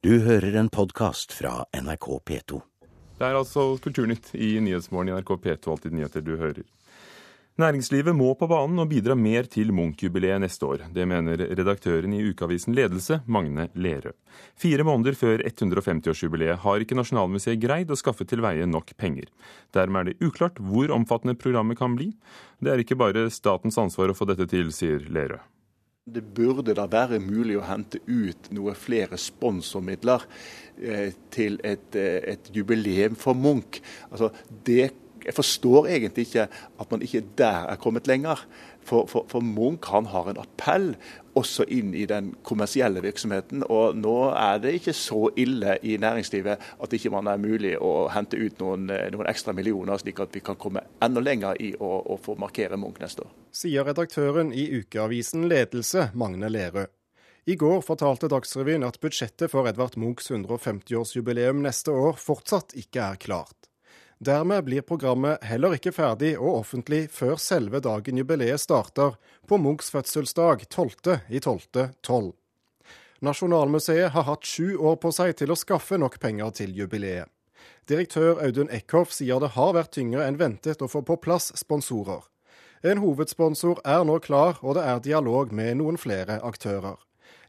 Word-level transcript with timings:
Du 0.00 0.14
hører 0.24 0.54
en 0.56 0.68
podkast 0.72 1.34
fra 1.36 1.66
NRK 1.76 2.06
P2. 2.24 2.58
Det 3.20 3.26
er 3.26 3.34
altså 3.36 3.74
Kulturnytt 3.84 4.30
i 4.32 4.54
Nyhetsmorgen 4.64 5.10
i 5.10 5.12
NRK 5.18 5.34
P2, 5.42 5.74
alltid 5.74 5.92
nyheter 5.92 6.24
du 6.24 6.38
hører. 6.40 6.62
Næringslivet 7.60 8.16
må 8.16 8.30
på 8.40 8.48
banen 8.48 8.80
og 8.80 8.88
bidra 8.88 9.12
mer 9.12 9.44
til 9.52 9.74
Munch-jubileet 9.76 10.40
neste 10.40 10.64
år. 10.64 10.86
Det 10.96 11.04
mener 11.04 11.44
redaktøren 11.52 12.16
i 12.16 12.22
ukeavisen 12.30 12.72
Ledelse, 12.78 13.20
Magne 13.28 13.68
Lerøe. 13.76 14.16
Fire 14.56 14.88
måneder 14.88 15.20
før 15.20 15.44
150-årsjubileet 15.44 16.64
har 16.64 16.80
ikke 16.80 16.96
Nasjonalmuseet 16.96 17.60
greid 17.60 17.92
å 17.92 18.00
skaffe 18.00 18.24
til 18.24 18.40
veie 18.40 18.64
nok 18.64 18.96
penger. 18.96 19.28
Dermed 19.76 20.00
er 20.00 20.14
det 20.14 20.30
uklart 20.30 20.64
hvor 20.64 20.96
omfattende 20.96 21.36
programmet 21.36 21.76
kan 21.76 22.00
bli. 22.00 22.14
Det 22.56 22.72
er 22.72 22.80
ikke 22.80 22.96
bare 22.96 23.28
statens 23.28 23.76
ansvar 23.76 24.08
å 24.08 24.16
få 24.16 24.32
dette 24.32 24.48
til, 24.48 24.72
sier 24.72 25.04
Lerøe. 25.12 25.44
Det 26.14 26.22
burde 26.34 26.74
da 26.74 26.86
være 26.90 27.20
mulig 27.22 27.58
å 27.58 27.66
hente 27.68 28.00
ut 28.08 28.50
noe 28.56 28.74
flere 28.78 29.18
sponsormidler 29.20 30.24
eh, 30.82 31.12
til 31.30 31.60
et, 31.66 31.94
eh, 31.98 32.18
et, 32.34 32.50
jubileum 32.54 33.18
for 33.18 33.38
Munch. 33.38 33.78
Altså, 34.10 34.32
det 34.66 34.90
jeg 35.20 35.36
forstår 35.36 35.90
egentlig 35.92 36.26
ikke 36.26 36.46
at 36.80 36.90
man 36.90 37.02
ikke 37.04 37.22
der 37.38 37.66
er 37.68 37.80
kommet 37.80 38.06
lenger. 38.08 38.40
For, 38.86 39.06
for, 39.06 39.26
for, 39.28 39.44
Munch 39.44 39.90
han 39.92 40.08
har 40.10 40.30
en 40.30 40.40
appell 40.40 40.94
også 41.38 41.66
inn 41.70 41.92
i 41.94 42.06
den 42.10 42.32
kommersielle 42.46 43.02
virksomheten. 43.04 43.62
Og 43.70 43.96
nå 43.98 44.14
er 44.34 44.62
det 44.62 44.74
ikke 44.78 44.94
så 44.96 45.28
ille 45.38 45.76
i 45.86 45.96
næringslivet 46.00 46.64
at 46.82 46.96
ikke 46.96 47.12
man 47.14 47.30
er 47.30 47.40
mulig 47.42 47.76
å 47.78 48.08
hente 48.14 48.40
ut 48.40 48.58
noen, 48.62 48.88
noen 48.88 49.30
ekstra 49.30 49.54
millioner, 49.56 50.00
slik 50.00 50.22
at 50.24 50.34
vi 50.34 50.42
kan 50.44 50.58
komme 50.60 50.82
enda 51.04 51.22
lenger 51.22 51.60
i 51.62 51.72
å, 51.78 51.92
å 52.14 52.18
få 52.20 52.38
markere 52.40 52.80
Munch 52.80 53.02
neste 53.02 53.26
år. 53.26 53.34
Sier 53.54 53.86
redaktøren 53.86 54.54
i 54.54 54.66
ukeavisen 54.80 55.46
Ledelse, 55.50 56.10
Magne 56.18 56.50
Lerøe. 56.50 56.88
I 57.48 57.56
går 57.56 57.80
fortalte 57.82 58.28
Dagsrevyen 58.28 58.84
at 58.84 59.00
budsjettet 59.00 59.50
for 59.50 59.66
Edvard 59.66 59.96
Munchs 59.98 60.28
150-årsjubileum 60.30 61.62
neste 61.64 61.94
år 61.94 62.18
fortsatt 62.20 62.76
ikke 62.78 63.00
er 63.00 63.20
klart. 63.22 63.69
Dermed 64.20 64.64
blir 64.64 64.82
programmet 64.84 65.40
heller 65.48 65.72
ikke 65.78 65.94
ferdig 65.96 66.34
og 66.36 66.58
offentlig 66.58 67.06
før 67.08 67.38
selve 67.40 67.78
dagen 67.80 68.18
jubileet 68.20 68.60
starter, 68.60 69.14
på 69.48 69.56
Munchs 69.56 69.88
fødselsdag 69.94 70.66
12.12.12. 70.68 72.26
Nasjonalmuseet 73.24 74.12
har 74.12 74.26
hatt 74.28 74.44
sju 74.44 74.76
år 74.76 74.98
på 75.00 75.08
seg 75.16 75.32
til 75.40 75.54
å 75.54 75.56
skaffe 75.56 75.96
nok 75.96 76.18
penger 76.20 76.52
til 76.58 76.74
jubileet. 76.76 77.32
Direktør 77.88 78.42
Audun 78.44 78.68
Eckhoff 78.68 79.14
sier 79.16 79.40
det 79.40 79.54
har 79.54 79.72
vært 79.78 79.94
tyngre 79.96 80.26
enn 80.28 80.36
ventet 80.40 80.84
å 80.84 80.88
få 80.88 81.00
på 81.00 81.16
plass 81.24 81.48
sponsorer. 81.56 82.20
En 82.84 83.00
hovedsponsor 83.00 83.80
er 83.88 84.04
nå 84.04 84.18
klar, 84.20 84.60
og 84.60 84.76
det 84.76 84.84
er 84.84 85.00
dialog 85.04 85.48
med 85.52 85.78
noen 85.80 85.96
flere 86.00 86.36
aktører. 86.44 87.00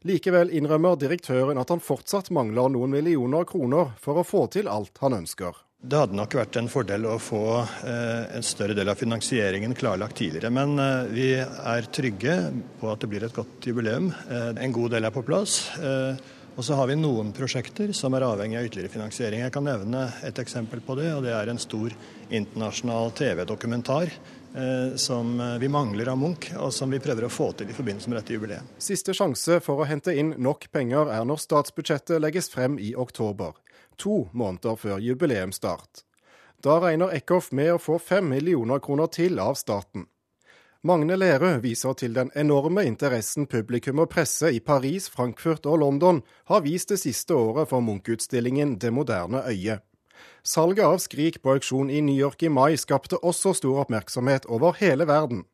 Likevel 0.08 0.48
innrømmer 0.48 0.96
direktøren 0.96 1.60
at 1.60 1.68
han 1.68 1.84
fortsatt 1.84 2.32
mangler 2.32 2.72
noen 2.72 2.96
millioner 2.96 3.44
kroner 3.44 3.92
for 4.00 4.20
å 4.20 4.26
få 4.26 4.46
til 4.56 4.72
alt 4.72 5.04
han 5.04 5.20
ønsker. 5.20 5.52
Det 5.82 5.98
hadde 5.98 6.14
nok 6.14 6.34
vært 6.38 6.56
en 6.60 6.68
fordel 6.70 7.08
å 7.10 7.16
få 7.18 7.42
eh, 7.58 8.36
en 8.36 8.44
større 8.46 8.74
del 8.78 8.86
av 8.92 9.00
finansieringen 9.00 9.72
klarlagt 9.74 10.14
tidligere. 10.20 10.52
Men 10.54 10.76
eh, 10.78 11.08
vi 11.10 11.24
er 11.42 11.88
trygge 11.90 12.36
på 12.78 12.86
at 12.92 13.02
det 13.02 13.08
blir 13.10 13.24
et 13.26 13.34
godt 13.34 13.66
jubileum. 13.66 14.12
Eh, 14.30 14.52
en 14.62 14.76
god 14.76 14.94
del 14.94 15.08
er 15.08 15.14
på 15.14 15.24
plass. 15.26 15.56
Og 16.52 16.60
så 16.62 16.76
har 16.78 16.86
vi 16.86 16.94
noen 17.00 17.32
prosjekter 17.34 17.90
som 17.96 18.14
er 18.14 18.28
avhengig 18.28 18.60
av 18.60 18.68
ytterligere 18.68 18.92
finansiering. 18.92 19.42
Jeg 19.42 19.54
kan 19.56 19.66
nevne 19.66 20.04
et 20.22 20.38
eksempel 20.38 20.84
på 20.86 20.94
det, 21.00 21.08
og 21.16 21.24
det 21.26 21.32
er 21.34 21.50
en 21.50 21.58
stor 21.58 21.96
internasjonal 22.30 23.10
TV-dokumentar 23.18 24.12
som 25.00 25.30
vi 25.56 25.70
mangler 25.72 26.10
av 26.12 26.18
Munch, 26.20 26.50
og 26.60 26.68
som 26.76 26.92
vi 26.92 27.00
prøver 27.00 27.24
å 27.24 27.32
få 27.32 27.46
til 27.56 27.72
i 27.72 27.76
forbindelse 27.78 28.12
med 28.12 28.18
dette 28.20 28.36
jubileet. 28.36 28.74
Siste 28.76 29.16
sjanse 29.16 29.62
for 29.64 29.80
å 29.80 29.88
hente 29.88 30.12
inn 30.12 30.34
nok 30.36 30.68
penger 30.76 31.08
er 31.16 31.24
når 31.24 31.40
statsbudsjettet 31.40 32.20
legges 32.20 32.52
frem 32.52 32.76
i 32.76 32.92
oktober 32.92 33.56
to 34.02 34.24
måneder 34.32 34.74
før 34.76 34.98
jubileumsstart. 35.02 36.02
Da 36.62 36.78
regner 36.82 37.14
Eckhoff 37.14 37.52
med 37.54 37.72
å 37.74 37.82
få 37.82 37.98
fem 38.02 38.28
millioner 38.30 38.82
kroner 38.82 39.10
til 39.10 39.40
av 39.42 39.54
staten. 39.58 40.06
Magne 40.82 41.14
Lerøe 41.14 41.60
viser 41.62 41.94
til 41.94 42.14
den 42.16 42.32
enorme 42.34 42.82
interessen 42.86 43.46
publikum 43.46 44.00
og 44.02 44.08
presse 44.10 44.50
i 44.50 44.58
Paris, 44.58 45.06
Frankfurt 45.10 45.66
og 45.70 45.78
London 45.78 46.18
har 46.50 46.64
vist 46.64 46.90
det 46.90 46.98
siste 46.98 47.36
året 47.38 47.70
for 47.70 47.84
Munch-utstillingen 47.86 48.80
Det 48.82 48.90
moderne 48.90 49.44
øyet. 49.46 49.86
Salget 50.42 50.84
av 50.84 50.98
Skrik 50.98 51.38
på 51.42 51.54
auksjon 51.54 51.90
i 51.90 52.00
New 52.02 52.18
York 52.18 52.42
i 52.42 52.50
mai 52.50 52.74
skapte 52.74 53.20
også 53.22 53.54
stor 53.54 53.84
oppmerksomhet 53.84 54.46
over 54.50 54.74
hele 54.80 55.06
verden. 55.06 55.44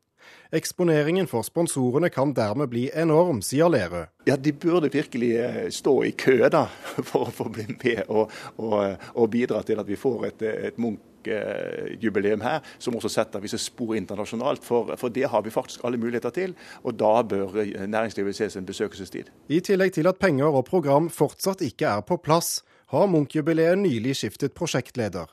Eksponeringen 0.54 1.26
for 1.28 1.44
sponsorene 1.44 2.08
kan 2.08 2.32
dermed 2.32 2.70
bli 2.72 2.86
enorm, 2.96 3.42
sier 3.44 3.68
Lerøe. 3.68 4.06
Ja, 4.28 4.36
De 4.36 4.52
burde 4.52 4.88
virkelig 4.92 5.34
eh, 5.36 5.68
stå 5.72 5.94
i 6.08 6.14
kø 6.16 6.38
da, 6.48 6.66
for 7.10 7.28
å 7.28 7.34
få 7.34 7.50
bli 7.52 7.66
med 7.74 8.08
og, 8.08 8.32
og, 8.56 8.96
og 9.14 9.28
bidra 9.32 9.60
til 9.66 9.80
at 9.80 9.88
vi 9.88 9.98
får 10.00 10.26
et, 10.30 10.46
et 10.70 10.80
Munch-jubileum 10.80 12.44
her, 12.44 12.64
som 12.80 12.96
også 12.96 13.12
setter 13.12 13.44
visse 13.44 13.60
spor 13.60 13.92
internasjonalt. 13.98 14.64
For, 14.64 14.94
for, 14.96 15.12
det 15.12 15.28
har 15.28 15.44
vi 15.44 15.52
faktisk 15.52 15.84
alle 15.84 16.00
muligheter 16.00 16.32
til, 16.32 16.56
og 16.82 16.96
da 16.96 17.18
bør 17.28 17.60
næringslivet 17.84 18.40
ses 18.40 18.56
en 18.56 18.68
besøkelsestid. 18.68 19.28
I 19.52 19.60
tillegg 19.60 19.98
til 19.98 20.08
at 20.08 20.20
penger 20.22 20.48
og 20.48 20.64
program 20.70 21.12
fortsatt 21.12 21.64
ikke 21.66 21.92
er 21.92 22.06
på 22.08 22.20
plass, 22.24 22.62
har 22.88 23.10
Munch-jubileet 23.12 23.76
nylig 23.76 24.16
skiftet 24.16 24.56
prosjektleder. 24.56 25.28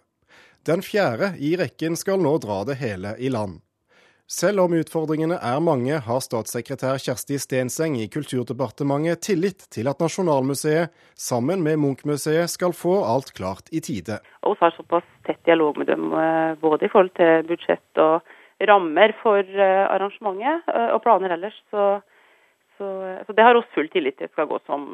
Den 0.66 0.81
fjerde 0.81 1.35
i 1.38 1.53
rekken 1.59 1.95
skal 1.95 2.19
nå 2.19 2.39
dra 2.41 2.63
det 2.67 2.79
hele 2.81 3.13
i 3.22 3.29
land. 3.29 3.62
Selv 4.25 4.63
om 4.63 4.74
utfordringene 4.74 5.36
er 5.38 5.59
mange, 5.62 6.00
har 6.02 6.22
statssekretær 6.25 6.97
Kjersti 6.97 7.38
Stenseng 7.38 8.00
i 8.02 8.08
Kulturdepartementet 8.09 9.22
tillit 9.22 9.68
til 9.69 9.86
at 9.86 10.02
Nasjonalmuseet, 10.02 10.90
sammen 11.13 11.62
med 11.62 11.78
Munch-museet, 11.84 12.50
skal 12.50 12.74
få 12.74 13.03
alt 13.06 13.30
klart 13.38 13.69
i 13.69 13.84
tide. 13.86 14.18
Vi 14.41 14.56
har 14.63 14.74
såpass 14.74 15.06
tett 15.30 15.46
dialog 15.46 15.78
med 15.78 15.94
dem, 15.94 16.09
eh, 16.09 16.58
både 16.58 16.88
i 16.88 16.90
forhold 16.90 17.13
til 17.13 17.46
budsjett 17.46 18.02
og 18.02 18.25
rammer 18.66 19.13
for 19.22 19.46
eh, 19.46 19.86
arrangementet, 19.94 20.74
eh, 20.74 20.90
og 20.97 21.03
planer 21.06 21.38
ellers. 21.38 21.62
Så, 21.69 22.02
så, 22.80 22.90
så 23.28 23.38
det 23.38 23.46
har 23.46 23.62
oss 23.62 23.69
full 23.78 23.94
tillit 23.94 24.18
til 24.18 24.34
skal 24.34 24.50
gå 24.50 24.57
som, 24.66 24.90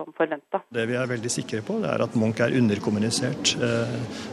som 0.00 0.16
forventa. 0.16 0.64
Det 0.72 0.88
vi 0.88 0.96
er 0.96 1.12
veldig 1.12 1.38
sikre 1.40 1.60
på, 1.60 1.76
det 1.84 1.92
er 1.92 2.08
at 2.08 2.16
Munch 2.16 2.40
er 2.40 2.56
underkommunisert 2.56 3.58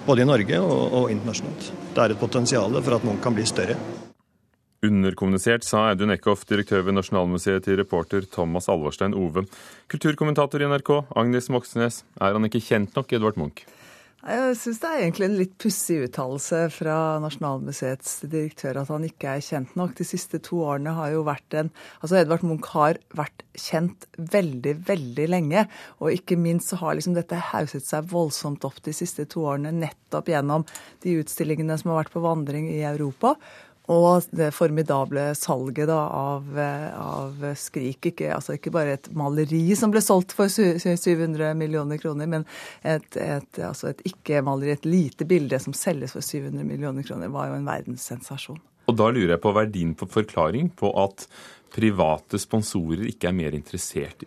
både 0.07 0.23
i 0.23 0.31
Norge 0.31 0.63
og, 0.63 1.01
og 1.01 1.11
internasjonalt. 1.11 1.73
Det 1.91 2.05
er 2.05 2.15
et 2.15 2.23
potensial 2.23 2.79
for 2.79 2.95
at 2.95 3.03
Munch 3.03 3.19
kan 3.27 3.35
bli 3.35 3.43
større. 3.43 3.75
Underkommunisert, 4.79 5.65
sa 5.67 5.89
Audun 5.89 6.13
Eckhoff, 6.13 6.45
direktør 6.47 6.85
ved 6.87 6.95
Nasjonalmuseet, 6.95 7.65
til 7.65 7.75
reporter 7.81 8.23
Thomas 8.31 8.69
Alvorstein 8.71 9.11
Ove. 9.11 9.43
Kulturkommentator 9.91 10.63
i 10.63 10.69
NRK, 10.71 10.93
Agnes 11.19 11.51
Moxnes, 11.51 12.05
er 12.15 12.37
han 12.37 12.47
ikke 12.47 12.63
kjent 12.63 12.95
nok, 12.95 13.11
Edvard 13.17 13.41
Munch? 13.41 13.65
Jeg 14.19 14.55
syns 14.59 14.81
det 14.81 14.87
er 14.89 15.01
egentlig 15.05 15.25
en 15.29 15.35
litt 15.39 15.53
pussig 15.63 15.95
uttalelse 16.03 16.57
fra 16.75 16.95
Nasjonalmuseets 17.23 18.17
direktør 18.27 18.81
at 18.81 18.89
han 18.91 19.05
ikke 19.07 19.29
er 19.31 19.43
kjent 19.45 19.77
nok. 19.79 19.93
De 19.95 20.07
siste 20.07 20.41
to 20.43 20.59
årene 20.67 20.91
har 20.97 21.13
jo 21.13 21.21
vært 21.23 21.55
en 21.55 21.69
Altså 22.01 22.17
Edvard 22.19 22.43
Munch 22.43 22.67
har 22.73 22.99
vært 23.15 23.45
kjent 23.55 24.09
veldig, 24.19 24.73
veldig 24.89 25.27
lenge. 25.31 25.63
Og 26.03 26.11
ikke 26.17 26.35
minst 26.39 26.73
så 26.73 26.81
har 26.81 26.99
liksom 26.99 27.15
dette 27.15 27.39
hauset 27.53 27.87
seg 27.87 28.11
voldsomt 28.11 28.67
opp 28.67 28.83
de 28.83 28.95
siste 28.95 29.23
to 29.31 29.45
årene 29.47 29.71
nettopp 29.75 30.27
gjennom 30.33 30.67
de 31.05 31.15
utstillingene 31.23 31.79
som 31.79 31.93
har 31.93 32.01
vært 32.03 32.15
på 32.17 32.23
vandring 32.27 32.67
i 32.73 32.81
Europa. 32.91 33.37
Og 33.89 34.27
det 34.37 34.51
formidable 34.53 35.23
salget 35.37 35.89
da, 35.89 35.97
av, 36.13 36.49
av, 36.93 37.45
Skrik. 37.57 38.11
Ikke, 38.11 38.29
altså 38.35 38.53
ikke 38.59 38.73
bare 38.73 38.97
et 38.99 39.09
maleri 39.17 39.63
som 39.77 39.89
ble 39.93 40.03
solgt 40.05 40.35
for 40.37 40.51
700 40.51 41.55
millioner 41.57 41.97
kroner, 42.01 42.29
men 42.29 42.45
et, 42.83 43.17
et, 43.17 43.61
altså 43.65 43.89
et 43.89 44.03
ikke-maleri, 44.11 44.75
et 44.77 44.89
lite 44.89 45.25
bilde 45.29 45.57
som 45.61 45.73
selges 45.73 46.13
for 46.13 46.25
700 46.25 46.67
millioner 46.69 47.07
kroner, 47.07 47.33
var 47.33 47.49
jo 47.49 47.57
en 47.57 47.69
verdenssensasjon. 47.69 48.61
Og 48.89 48.97
da 48.97 49.09
lurer 49.13 49.35
jeg 49.35 49.41
på 49.41 49.53
hva 49.53 49.65
er 49.65 49.73
din 49.73 49.95
forklaring 49.97 50.69
på 50.77 50.93
at 51.01 51.25
private 51.73 52.39
sponsorer 52.41 53.09
ikke 53.09 53.29
er 53.29 53.37
mer 53.37 53.57
interessert 53.57 54.25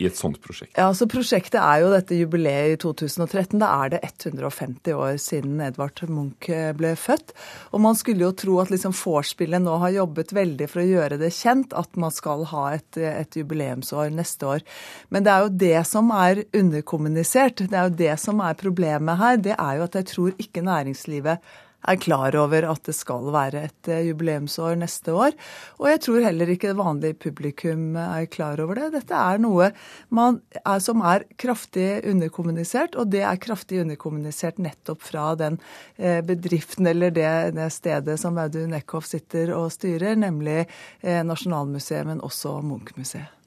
i 0.00 0.06
et 0.08 0.16
sånt 0.16 0.40
prosjekt? 0.42 0.72
Ja, 0.78 0.88
så 0.96 1.06
Prosjektet 1.10 1.58
er 1.60 1.82
jo 1.82 1.90
dette 1.92 2.16
jubileet 2.16 2.74
i 2.74 2.78
2013. 2.80 3.58
Da 3.60 3.68
er 3.84 3.92
det 3.94 4.00
150 4.06 4.96
år 4.96 5.18
siden 5.20 5.60
Edvard 5.64 6.00
Munch 6.08 6.48
eh, 6.52 6.70
ble 6.76 6.94
født. 6.98 7.34
Og 7.74 7.84
man 7.84 7.98
skulle 7.98 8.24
jo 8.24 8.32
tro 8.36 8.58
at 8.62 8.72
liksom 8.72 8.94
vorspielet 8.96 9.62
nå 9.62 9.76
har 9.82 9.94
jobbet 9.98 10.34
veldig 10.36 10.70
for 10.70 10.82
å 10.82 10.88
gjøre 10.88 11.20
det 11.20 11.32
kjent 11.36 11.76
at 11.76 11.98
man 12.00 12.14
skal 12.14 12.46
ha 12.52 12.66
et, 12.78 13.00
et, 13.00 13.40
jubileumsår 13.40 14.14
neste 14.14 14.48
år. 14.56 14.66
Men 15.12 15.26
det 15.26 15.34
er 15.34 15.46
jo 15.46 15.56
det 15.64 15.80
som 15.90 16.12
er 16.16 16.44
underkommunisert. 16.56 17.66
Det 17.66 17.76
er 17.76 17.90
jo 17.90 17.98
det 18.00 18.14
som 18.22 18.40
er 18.44 18.58
problemet 18.60 19.20
her. 19.20 19.42
Det 19.50 19.56
er 19.56 19.80
jo 19.80 19.88
at 19.88 20.00
jeg 20.00 20.12
tror 20.14 20.38
ikke 20.40 20.64
næringslivet 20.64 21.52
er 21.88 22.00
klar 22.00 22.36
over 22.38 22.66
at 22.70 22.84
det 22.88 22.94
skal 22.96 23.30
være 23.34 23.64
et 23.68 23.90
eh, 23.90 24.04
jubileumsår 24.10 24.78
neste 24.80 25.14
år. 25.14 25.36
Og 25.80 25.88
jeg 25.90 26.02
tror 26.06 26.26
heller 26.26 26.52
ikke 26.52 26.72
det 26.72 26.80
vanlige 26.80 27.18
publikum 27.26 27.96
er 28.00 28.28
klar 28.32 28.60
over 28.62 28.80
det. 28.80 28.90
Dette 28.98 29.16
er 29.16 29.40
noe 29.42 29.70
er, 29.70 30.82
som 30.82 31.04
er 31.06 31.26
kraftig 31.40 31.88
underkommunisert, 32.10 32.96
og 33.00 33.10
det 33.14 33.24
er 33.26 33.42
kraftig 33.42 33.82
underkommunisert 33.84 34.60
nettopp 34.62 35.02
fra 35.06 35.32
den 35.40 35.58
eh, 35.96 36.20
bedriften 36.26 36.90
eller 36.90 37.14
det, 37.14 37.32
det 37.56 37.70
stedet 37.74 38.18
som 38.20 38.38
Audun 38.40 38.76
Eckhoff 38.76 39.08
sitter 39.08 39.54
og 39.56 39.70
styrer, 39.74 40.16
nemlig 40.18 40.62
eh, 40.64 41.22
Nasjonalmuseet, 41.26 42.06
men 42.08 42.24
også 42.24 42.60
Munch-museet. 42.64 43.39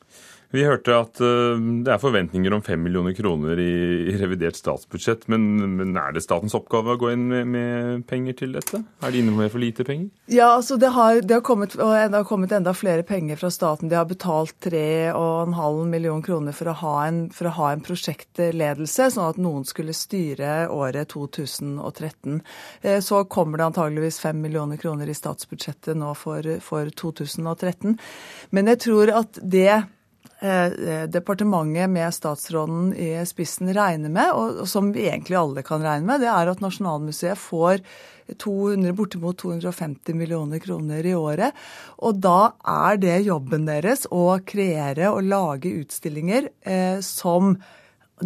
Vi 0.53 0.61
hørte 0.61 0.93
at 0.93 1.17
uh, 1.17 1.57
det 1.81 1.89
er 1.89 2.01
forventninger 2.01 2.53
om 2.53 2.61
5 2.61 2.83
millioner 2.85 3.15
kroner 3.17 3.57
i, 3.57 4.13
revidert 4.19 4.57
statsbudsjett. 4.59 5.25
Men, 5.33 5.95
er 5.97 6.13
det 6.13 6.21
statens 6.21 6.53
oppgave 6.53 6.93
å 6.93 6.99
gå 7.01 7.09
inn 7.15 7.23
med, 7.49 8.03
penger 8.09 8.37
til 8.37 8.53
dette? 8.53 8.83
Er 9.01 9.13
de 9.13 9.23
inne 9.23 9.33
med 9.33 9.49
for 9.49 9.63
lite 9.63 9.85
penger? 9.87 10.11
Ja, 10.29 10.51
altså 10.59 10.77
det 10.77 10.91
har, 10.93 11.23
det 11.25 11.39
har, 11.39 11.41
kommet, 11.45 11.73
det 11.73 12.13
har 12.13 12.27
kommet, 12.29 12.53
enda 12.53 12.75
flere 12.77 13.05
penger 13.07 13.41
fra 13.41 13.49
staten. 13.53 13.89
De 13.89 13.97
har 13.97 14.05
betalt 14.09 14.53
3,5 14.67 15.89
millioner 15.89 16.27
kroner 16.27 16.53
for 16.53 16.69
å, 16.69 16.77
ha 16.83 16.93
en, 17.07 17.23
for 17.33 17.49
å 17.49 17.55
ha 17.57 17.71
en 17.73 17.81
prosjektledelse, 17.85 19.09
sånn 19.15 19.33
at 19.33 19.41
noen 19.41 19.65
skulle 19.65 19.97
styre 19.97 20.67
året 20.69 21.09
2013. 21.15 22.39
Eh, 22.83 23.01
så 23.01 23.23
kommer 23.25 23.57
det 23.57 23.71
antageligvis 23.71 24.21
5 24.21 24.45
millioner 24.45 24.77
kroner 24.77 25.09
i 25.09 25.17
statsbudsjettet 25.17 25.97
nå 25.97 26.13
for, 26.13 26.45
for 26.61 26.93
2013. 27.01 27.97
Men 28.53 28.73
jeg 28.75 28.83
tror 28.85 29.15
at 29.17 29.41
det 29.41 29.67
Eh, 29.73 29.79
eh, 29.79 29.93
departementet 30.43 31.87
med 31.87 32.11
statsråden 32.11 32.89
i 32.99 33.13
spissen 33.29 33.69
regner 33.75 34.11
med, 34.11 34.31
og 34.35 34.65
som 34.67 34.89
vi 34.91 35.05
egentlig 35.07 35.37
alle 35.39 35.63
kan 35.63 35.83
regne 35.85 36.09
med, 36.09 36.23
det 36.23 36.31
er 36.31 36.51
at 36.51 36.63
Nasjonalmuseet 36.63 37.39
får 37.39 37.79
200, 38.39 38.93
bortimot 38.93 39.37
250 39.37 40.15
millioner 40.15 40.59
kroner 40.59 41.05
i 41.05 41.15
året. 41.15 41.55
Og 42.03 42.19
da 42.23 42.53
er 42.67 42.99
det 43.01 43.21
jobben 43.27 43.67
deres 43.67 44.07
å 44.11 44.39
kreere 44.47 45.11
og 45.11 45.23
lage 45.27 45.73
utstillinger 45.83 46.49
eh, 46.61 46.99
som 47.03 47.55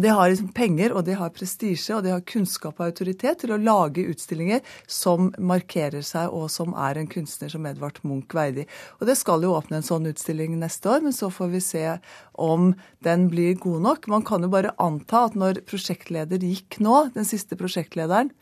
de 0.02 0.12
har 0.12 0.30
liksom 0.30 0.50
penger 0.56 0.92
og 0.96 1.04
de 1.06 1.16
har 1.18 1.32
prestisje 1.34 1.96
og 1.96 2.04
de 2.04 2.12
har 2.12 2.24
kunnskap 2.28 2.78
og 2.78 2.90
autoritet 2.90 3.42
til 3.42 3.54
å 3.54 3.60
lage 3.60 4.06
utstillinger 4.10 4.62
som 4.86 5.32
markerer 5.38 6.04
seg, 6.06 6.32
og 6.34 6.50
som 6.52 6.74
er 6.78 7.00
en 7.00 7.10
kunstner 7.10 7.52
som 7.52 7.66
Edvard 7.68 8.00
Munch 8.06 8.34
verdig. 8.36 8.68
Og 9.00 9.08
Det 9.08 9.16
skal 9.18 9.42
jo 9.42 9.56
åpne 9.56 9.80
en 9.80 9.88
sånn 9.88 10.08
utstilling 10.10 10.58
neste 10.60 10.92
år, 10.92 11.02
men 11.06 11.16
så 11.16 11.30
får 11.32 11.52
vi 11.54 11.64
se 11.64 11.84
om 12.38 12.72
den 13.04 13.28
blir 13.32 13.58
god 13.58 13.84
nok. 13.88 14.08
Man 14.08 14.26
kan 14.26 14.44
jo 14.44 14.52
bare 14.52 14.76
anta 14.78 15.26
at 15.28 15.36
når 15.38 15.64
prosjektleder 15.68 16.42
gikk 16.42 16.80
nå, 16.84 17.08
den 17.16 17.28
siste 17.28 17.58
prosjektlederen, 17.58 18.32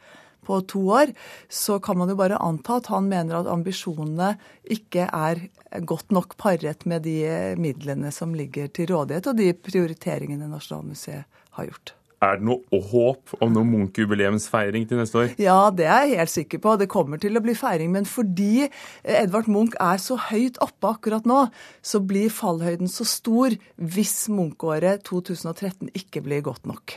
på 0.46 0.60
to 0.70 0.80
år, 0.94 1.12
så 1.48 1.80
kan 1.82 1.98
man 1.98 2.10
jo 2.12 2.18
bare 2.18 2.38
anta 2.42 2.78
at 2.80 2.90
han 2.92 3.08
mener 3.10 3.40
at 3.40 3.50
ambisjonene 3.50 4.36
ikke 4.76 5.08
er 5.10 5.46
godt 5.88 6.14
nok 6.14 6.36
paret 6.40 6.86
med 6.88 7.02
de 7.06 7.18
midlene 7.60 8.12
som 8.14 8.34
ligger 8.36 8.70
til 8.70 8.92
rådighet, 8.92 9.26
og 9.26 9.40
de 9.40 9.50
prioriteringene 9.58 10.48
Nasjonalmuseet 10.50 11.42
har 11.58 11.70
gjort. 11.70 11.96
Er 12.24 12.38
det 12.40 12.46
noe 12.48 12.78
håp 12.88 13.34
om 13.44 13.50
noe 13.52 13.66
Munch-jubileumsfeiring 13.68 14.86
til 14.88 15.00
neste 15.02 15.18
år? 15.20 15.34
Ja, 15.40 15.68
det 15.68 15.84
er 15.84 16.06
jeg 16.08 16.22
helt 16.22 16.32
sikker 16.32 16.62
på. 16.64 16.72
Det 16.80 16.88
kommer 16.88 17.20
til 17.20 17.36
å 17.36 17.42
bli 17.44 17.52
feiring. 17.56 17.90
Men 17.92 18.08
fordi 18.08 18.70
Edvard 19.04 19.50
Munch 19.52 19.76
er 19.82 20.00
så 20.00 20.16
høyt 20.30 20.56
oppe 20.64 20.94
akkurat 20.96 21.28
nå, 21.28 21.42
så 21.84 22.00
blir 22.00 22.32
fallhøyden 22.32 22.88
så 22.88 23.04
stor 23.04 23.58
hvis 23.76 24.16
Munch-året 24.32 25.04
2013 25.04 25.92
ikke 25.92 26.24
blir 26.24 26.40
godt 26.46 26.64
nok. 26.64 26.96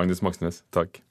Agnes 0.00 0.24
Moxnes, 0.24 0.62
takk. 0.72 1.02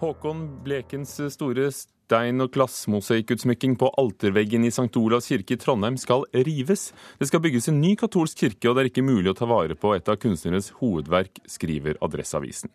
Håkon 0.00 0.46
Blekens 0.64 1.18
store 1.34 1.72
stein- 2.10 2.42
og 2.42 2.50
glassmosaikkutsmykking 2.50 3.76
på 3.78 3.90
alterveggen 4.00 4.64
i 4.66 4.72
St. 4.72 4.90
Olavs 4.98 5.28
kirke 5.30 5.54
i 5.54 5.60
Trondheim 5.60 5.96
skal 6.00 6.24
rives. 6.34 6.90
Det 7.20 7.28
skal 7.30 7.42
bygges 7.44 7.70
en 7.70 7.80
ny 7.80 7.94
katolsk 7.98 8.42
kirke, 8.42 8.66
og 8.68 8.74
det 8.74 8.82
er 8.82 8.90
ikke 8.90 9.06
mulig 9.06 9.30
å 9.30 9.36
ta 9.38 9.46
vare 9.46 9.76
på 9.78 9.94
et 9.94 10.10
av 10.10 10.18
kunstnernes 10.18 10.72
hovedverk, 10.80 11.38
skriver 11.46 12.00
Adresseavisen. 12.02 12.72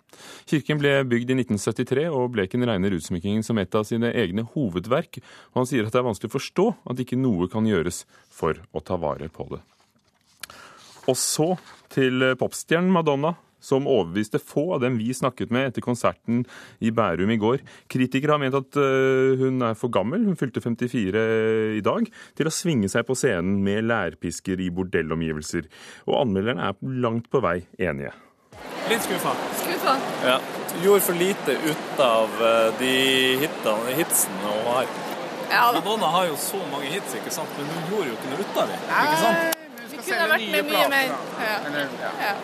Kirken 0.48 0.80
ble 0.80 0.96
bygd 1.04 1.34
i 1.36 1.40
1973, 1.42 2.08
og 2.08 2.32
Bleken 2.36 2.64
regner 2.64 2.96
utsmykkingen 2.96 3.44
som 3.44 3.60
et 3.60 3.76
av 3.76 3.84
sine 3.88 4.14
egne 4.16 4.48
hovedverk, 4.56 5.20
og 5.52 5.64
han 5.64 5.70
sier 5.70 5.84
at 5.84 5.96
det 5.96 6.00
er 6.00 6.08
vanskelig 6.08 6.32
å 6.32 6.38
forstå 6.38 6.68
at 6.94 7.02
ikke 7.04 7.20
noe 7.20 7.52
kan 7.52 7.68
gjøres 7.68 8.06
for 8.32 8.62
å 8.72 8.84
ta 8.86 8.96
vare 9.02 9.28
på 9.28 9.50
det. 9.52 9.64
Og 11.12 11.18
så 11.20 11.52
til 11.94 12.32
popstjernen 12.40 12.94
Madonna 12.94 13.36
som 13.66 13.90
overbeviste 13.90 14.42
få 14.42 14.68
av 14.78 14.84
dem 14.86 15.00
vi 15.02 15.14
snakket 15.16 15.54
med 15.54 15.72
etter 15.72 15.86
konserten 15.86 16.44
i 16.80 16.92
Bærum 16.96 17.32
i 17.34 17.40
går. 17.42 17.64
Kritikere 17.92 18.36
har 18.36 18.42
ment 18.42 18.58
at 18.58 18.78
eh, 18.80 19.34
hun 19.42 19.66
er 19.66 19.78
for 19.80 19.94
gammel, 19.94 20.28
hun 20.28 20.40
fylte 20.40 20.64
54 20.64 21.26
i 21.80 21.84
dag, 21.86 22.10
til 22.38 22.50
å 22.50 22.54
svinge 22.54 22.92
seg 22.92 23.08
på 23.08 23.18
scenen 23.18 23.60
med 23.66 23.88
lærpisker 23.90 24.62
i 24.62 24.70
bordellomgivelser. 24.74 25.70
Og 26.10 26.22
anmelderne 26.22 26.70
er 26.70 27.02
langt 27.06 27.30
på 27.34 27.42
vei 27.44 27.60
enige. 27.82 28.14
Litt 28.90 29.02
skuffa. 29.04 29.34
Skuffa? 29.60 29.98
Ja. 30.24 30.38
Gjorde 30.84 31.02
for 31.02 31.18
lite 31.18 31.58
ut 31.66 32.00
av 32.04 32.42
eh, 32.46 32.70
de 32.80 32.94
hitene, 33.42 33.98
hitsene 33.98 34.54
hun 34.54 34.70
har. 34.70 34.90
Ja, 35.50 35.72
Madonna 35.74 36.06
har 36.06 36.26
jo 36.26 36.36
så 36.42 36.60
mange 36.72 36.90
hits, 36.90 37.16
ikke 37.16 37.34
sant? 37.34 37.50
men 37.58 37.70
hun 37.70 37.90
gjorde 37.94 38.10
jo 38.10 38.18
ikke 38.18 38.32
noe 38.32 38.46
ut 38.46 38.62
av 38.62 38.72
dem. 38.74 38.86
Ikke 38.90 39.20
sant? 39.22 39.62
Vi 39.86 40.00
kunne 40.04 40.30
vært 40.32 40.48
med 40.52 40.70
mye 40.72 40.88
mer. 40.92 41.12
Ja. 41.40 41.58
Ja. 42.22 42.36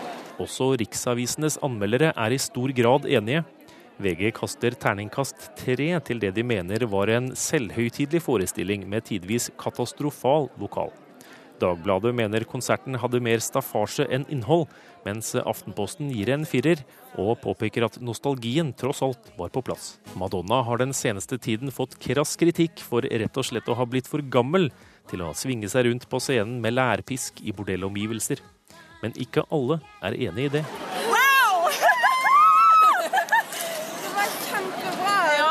Også 0.42 0.72
riksavisenes 0.80 1.60
anmeldere 1.66 2.14
er 2.16 2.34
i 2.34 2.40
stor 2.42 2.74
grad 2.74 3.06
enige. 3.06 3.44
VG 4.02 4.32
kaster 4.34 4.74
terningkast 4.74 5.52
tre 5.60 5.92
til 6.08 6.22
det 6.24 6.34
de 6.34 6.46
mener 6.48 6.88
var 6.90 7.12
en 7.14 7.32
selvhøytidelig 7.38 8.24
forestilling 8.26 8.88
med 8.90 9.06
tidvis 9.12 9.52
katastrofal 9.62 10.50
vokal. 10.58 10.90
Dagbladet 11.62 12.16
mener 12.18 12.46
konserten 12.50 12.98
hadde 12.98 13.22
mer 13.22 13.42
staffasje 13.44 14.08
enn 14.10 14.24
innhold, 14.34 14.66
mens 15.06 15.36
Aftenposten 15.38 16.10
gir 16.10 16.32
en 16.34 16.48
firer, 16.50 16.82
og 17.22 17.36
påpeker 17.44 17.86
at 17.86 18.00
nostalgien 18.02 18.72
tross 18.74 19.04
alt 19.06 19.30
var 19.38 19.52
på 19.54 19.62
plass. 19.68 20.00
Madonna 20.18 20.64
har 20.66 20.82
den 20.82 20.96
seneste 20.98 21.38
tiden 21.38 21.70
fått 21.70 22.00
krass 22.02 22.34
kritikk 22.42 22.82
for 22.82 23.06
rett 23.06 23.38
og 23.38 23.46
slett 23.46 23.70
å 23.70 23.78
ha 23.78 23.86
blitt 23.86 24.10
for 24.10 24.26
gammel 24.34 24.72
til 25.12 25.22
å 25.22 25.36
svinge 25.38 25.70
seg 25.70 25.86
rundt 25.86 26.10
på 26.10 26.24
scenen 26.24 26.58
med 26.64 26.80
lærpisk 26.80 27.44
i 27.46 27.54
bordellomgivelser. 27.54 28.42
Men 29.02 29.16
ikke 29.18 29.42
alle 29.50 29.80
er 30.06 30.14
enig 30.28 30.44
i 30.46 30.50
det. 30.58 30.62
Wow! 31.10 31.64
det 34.04 34.12
var 34.14 34.28
kjempebra. 34.46 35.16
Ja, 35.40 35.48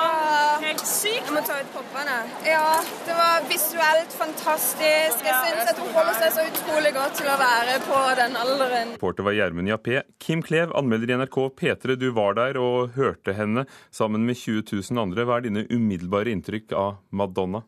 helt 0.63 0.85
sykt. 0.87 1.27
Jeg 1.27 1.35
må 1.35 1.43
ta 1.49 1.57
ut 1.59 1.73
poppene. 1.75 2.19
Ja, 2.47 2.77
det 3.09 3.17
var 3.19 3.49
visuelt 3.51 4.15
fantastisk. 4.15 5.27
Jeg 5.27 5.35
syns 5.49 5.73
at 5.73 5.83
hun 5.83 5.91
holder 5.97 6.15
seg 6.21 6.37
så 6.37 6.45
utrolig 6.47 6.95
godt 6.95 7.19
til 7.19 7.33
å 7.33 7.35
være 7.43 7.75
på 7.89 8.05
den 8.21 8.39
alderen. 8.45 8.95
Reporter 9.01 9.27
var 9.27 9.35
Gjermund 9.39 9.73
Jappé. 9.73 10.05
Kim 10.23 10.47
Klev, 10.47 10.71
anmelder 10.79 11.11
i 11.11 11.19
NRK 11.25 11.41
P3. 11.59 11.99
Du 11.99 12.07
var 12.15 12.39
der 12.39 12.61
og 12.63 12.95
hørte 12.95 13.35
henne 13.35 13.67
sammen 13.91 14.23
med 14.31 14.39
20 14.39 14.63
000 14.79 15.03
andre. 15.03 15.27
Hva 15.27 15.41
er 15.41 15.49
dine 15.49 15.67
umiddelbare 15.75 16.31
inntrykk 16.37 16.79
av 16.79 17.03
Madonna? 17.11 17.65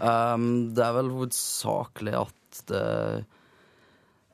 Um, 0.00 0.72
det 0.74 0.80
er 0.82 0.96
vel 0.96 1.12
hovedsakelig 1.12 2.16
at 2.24 2.64
det 2.72 2.86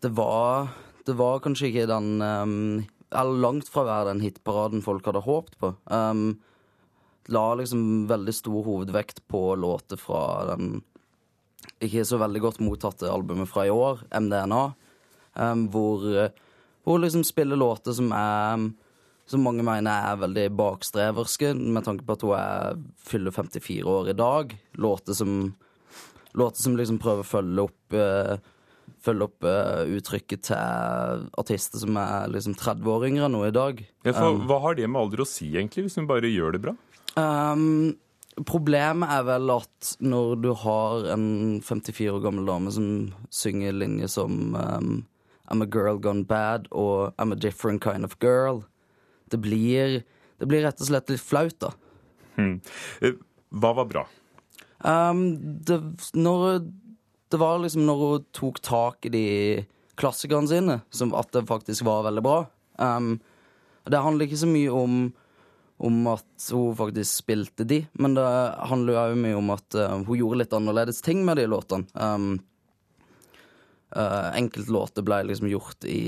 det 0.00 0.12
var, 0.16 0.68
det 1.06 1.16
var 1.18 1.42
kanskje 1.44 1.70
ikke 1.70 1.88
den 1.90 2.22
um, 2.22 2.84
Eller 3.10 3.42
langt 3.42 3.68
fra 3.68 3.84
å 3.84 3.88
være 3.88 4.12
den 4.12 4.22
hitparaden 4.24 4.84
folk 4.84 5.06
hadde 5.06 5.24
håpet 5.24 5.56
på. 5.60 5.72
Um, 5.90 6.38
la 7.30 7.46
liksom 7.58 8.06
veldig 8.10 8.34
stor 8.34 8.62
hovedvekt 8.66 9.24
på 9.30 9.42
låter 9.60 10.00
fra 10.00 10.52
den 10.52 10.80
ikke 11.80 12.04
så 12.08 12.16
veldig 12.20 12.40
godt 12.42 12.60
mottatte 12.64 13.08
albumet 13.10 13.48
fra 13.48 13.66
i 13.68 13.72
år, 13.72 14.00
MDNA, 14.08 14.62
um, 15.36 15.66
hvor, 15.72 16.06
hvor 16.84 17.02
liksom 17.02 17.24
spiller 17.28 17.60
låter 17.60 17.96
som 17.96 18.08
er 18.16 18.70
som 19.30 19.44
mange 19.46 19.62
mener 19.62 20.08
er 20.10 20.18
veldig 20.18 20.46
bakstreverske, 20.58 21.52
med 21.54 21.84
tanke 21.86 22.06
på 22.06 22.16
at 22.16 22.24
hun 22.26 22.32
er, 22.34 22.80
fyller 23.06 23.34
54 23.34 23.84
år 23.86 24.10
i 24.10 24.16
dag. 24.18 24.56
Låter 24.82 25.14
som, 25.14 25.52
låter 26.34 26.64
som 26.64 26.74
liksom 26.78 26.98
prøver 27.02 27.22
å 27.22 27.30
følge 27.30 27.66
opp 27.68 27.94
uh, 27.94 28.49
følge 29.04 29.26
opp 29.28 29.46
uh, 29.46 29.88
uttrykket 29.96 30.44
til 30.50 31.24
artister 31.40 31.82
som 31.82 31.96
er 32.00 32.30
liksom 32.34 32.56
30 32.58 32.92
år 32.92 33.08
yngre 33.08 33.26
enn 33.26 33.36
nå 33.36 33.42
i 33.48 33.54
dag. 33.54 33.82
Ja, 34.04 34.12
for, 34.12 34.36
um, 34.36 34.44
hva 34.50 34.60
har 34.66 34.78
det 34.78 34.88
med 34.90 35.00
alder 35.00 35.24
å 35.24 35.28
si, 35.28 35.50
egentlig, 35.54 35.86
hvis 35.86 35.98
hun 36.00 36.08
bare 36.10 36.30
gjør 36.30 36.56
det 36.56 36.62
bra? 36.66 36.76
Um, 37.18 37.96
problemet 38.46 39.12
er 39.16 39.26
vel 39.28 39.54
at 39.56 39.92
når 40.04 40.36
du 40.44 40.50
har 40.62 41.08
en 41.14 41.26
54 41.64 42.12
år 42.14 42.24
gammel 42.24 42.48
dame 42.48 42.72
som 42.74 42.90
synger 43.34 43.76
linjer 43.80 44.12
som 44.12 44.54
um, 44.54 44.92
I'm 45.50 45.64
a 45.64 45.68
girl 45.68 45.98
gone 45.98 46.24
bad 46.24 46.68
og 46.70 47.14
I'm 47.18 47.32
a 47.32 47.38
different 47.38 47.82
kind 47.82 48.04
of 48.04 48.18
girl, 48.20 48.64
det 49.30 49.40
blir, 49.42 50.00
det 50.38 50.48
blir 50.48 50.64
rett 50.66 50.80
og 50.80 50.90
slett 50.90 51.10
litt 51.10 51.22
flaut, 51.22 51.56
da. 51.62 51.74
Hmm. 52.36 52.58
Hva 53.50 53.74
var 53.80 53.88
bra? 53.90 54.06
Um, 54.80 55.34
det, 55.66 55.76
når 56.16 56.62
det 57.30 57.38
var 57.40 57.60
liksom 57.62 57.86
når 57.86 58.02
hun 58.02 58.26
tok 58.36 58.60
tak 58.64 59.06
i 59.06 59.12
de 59.14 59.26
klassikerne 60.00 60.48
sine, 60.50 60.80
som 60.90 61.14
at 61.14 61.32
det 61.34 61.46
faktisk 61.48 61.84
var 61.86 62.06
veldig 62.08 62.24
bra. 62.24 62.44
Um, 62.80 63.18
det 63.90 64.02
handler 64.02 64.26
ikke 64.26 64.40
så 64.40 64.48
mye 64.50 64.70
om, 64.74 65.00
om 65.80 65.98
at 66.12 66.50
hun 66.52 66.76
faktisk 66.78 67.22
spilte 67.22 67.66
de, 67.68 67.82
men 68.00 68.16
det 68.16 68.28
handler 68.70 68.94
jo 68.94 69.02
òg 69.02 69.18
mye 69.24 69.40
om 69.40 69.52
at 69.54 69.78
uh, 69.78 69.98
hun 69.98 70.16
gjorde 70.18 70.42
litt 70.42 70.56
annerledes 70.56 71.02
ting 71.04 71.22
med 71.26 71.40
de 71.40 71.46
låtene. 71.50 71.86
Um, 71.94 72.40
uh, 73.96 74.30
Enkeltlåter 74.38 75.04
ble 75.06 75.22
liksom 75.28 75.50
gjort 75.52 75.86
i 75.88 76.00